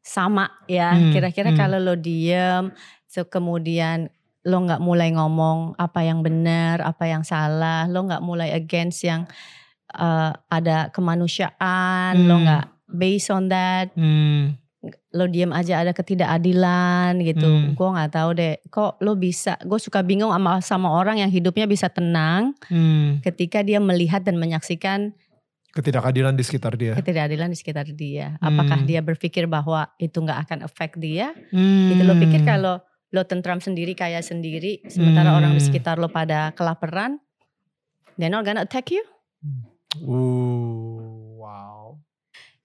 [0.01, 1.59] sama ya Hmm, kira-kira hmm.
[1.59, 2.73] kalau lo diem
[3.05, 4.09] so kemudian
[4.49, 9.29] lo nggak mulai ngomong apa yang benar apa yang salah lo nggak mulai against yang
[9.93, 12.45] uh, ada kemanusiaan lo Hmm.
[12.49, 14.57] nggak based on that Hmm.
[15.11, 17.73] Lo diem aja ada ketidakadilan gitu Hmm.
[17.73, 21.65] gue nggak tahu deh kok lo bisa gue suka bingung sama sama orang yang hidupnya
[21.65, 23.19] bisa tenang Hmm.
[23.21, 25.17] ketika dia melihat dan menyaksikan
[25.69, 26.97] Ketidakadilan di sekitar dia.
[26.97, 28.35] ketidakadilan di sekitar dia.
[28.41, 28.89] Apakah Hmm.
[28.89, 31.37] dia berpikir bahwa itu nggak akan affect dia?
[31.53, 31.93] Hmm.
[31.93, 35.69] Gitu lo pikir kalau lo tentram sendiri kaya sendiri, sementara orang di Hmm.
[35.69, 37.21] sekitar lo pada kelaparan,
[38.17, 39.05] they're not gonna attack you.
[39.95, 40.78] Uh, wow.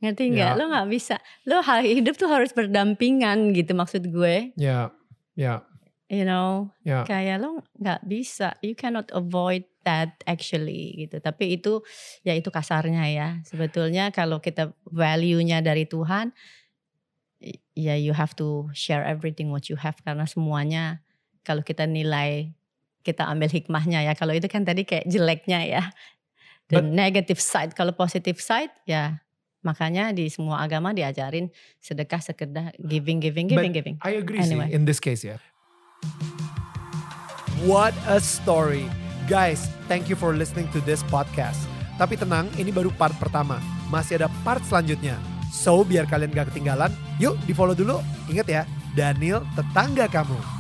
[0.04, 0.52] Ngerti nggak?
[0.54, 0.60] Ya.
[0.60, 1.16] Lo nggak bisa.
[1.48, 4.52] Lo hidup tuh harus berdampingan gitu maksud gue.
[4.60, 4.92] Ya,
[5.40, 5.64] ya,
[6.12, 7.08] You know, ya.
[7.08, 8.54] kayak lo nggak bisa.
[8.60, 11.24] You cannot avoid that actually gitu.
[11.24, 11.80] Tapi itu
[12.22, 13.28] ya itu kasarnya ya.
[13.48, 16.36] Sebetulnya kalau kita value-nya dari Tuhan
[17.76, 21.04] ya you have to share everything what you have karena semuanya
[21.44, 22.52] kalau kita nilai
[23.04, 24.14] kita ambil hikmahnya ya.
[24.14, 25.84] Kalau itu kan tadi kayak jeleknya ya.
[26.68, 29.23] The But- negative side, kalau positive side ya
[29.64, 31.50] makanya di semua agama diajarin
[31.80, 33.96] sedekah sekedar giving giving giving But giving.
[34.04, 34.70] I agree Anyway.
[34.70, 35.40] sih in this case ya.
[37.64, 38.84] What a story.
[39.32, 41.64] Guys, thank you for listening to this podcast.
[41.96, 43.64] Tapi tenang, ini baru part pertama.
[43.88, 45.16] Masih ada part selanjutnya.
[45.54, 46.92] So, biar kalian gak ketinggalan,
[47.24, 48.04] yuk di follow dulu.
[48.28, 48.62] Ingat ya,
[48.98, 50.53] Daniel tetangga kamu.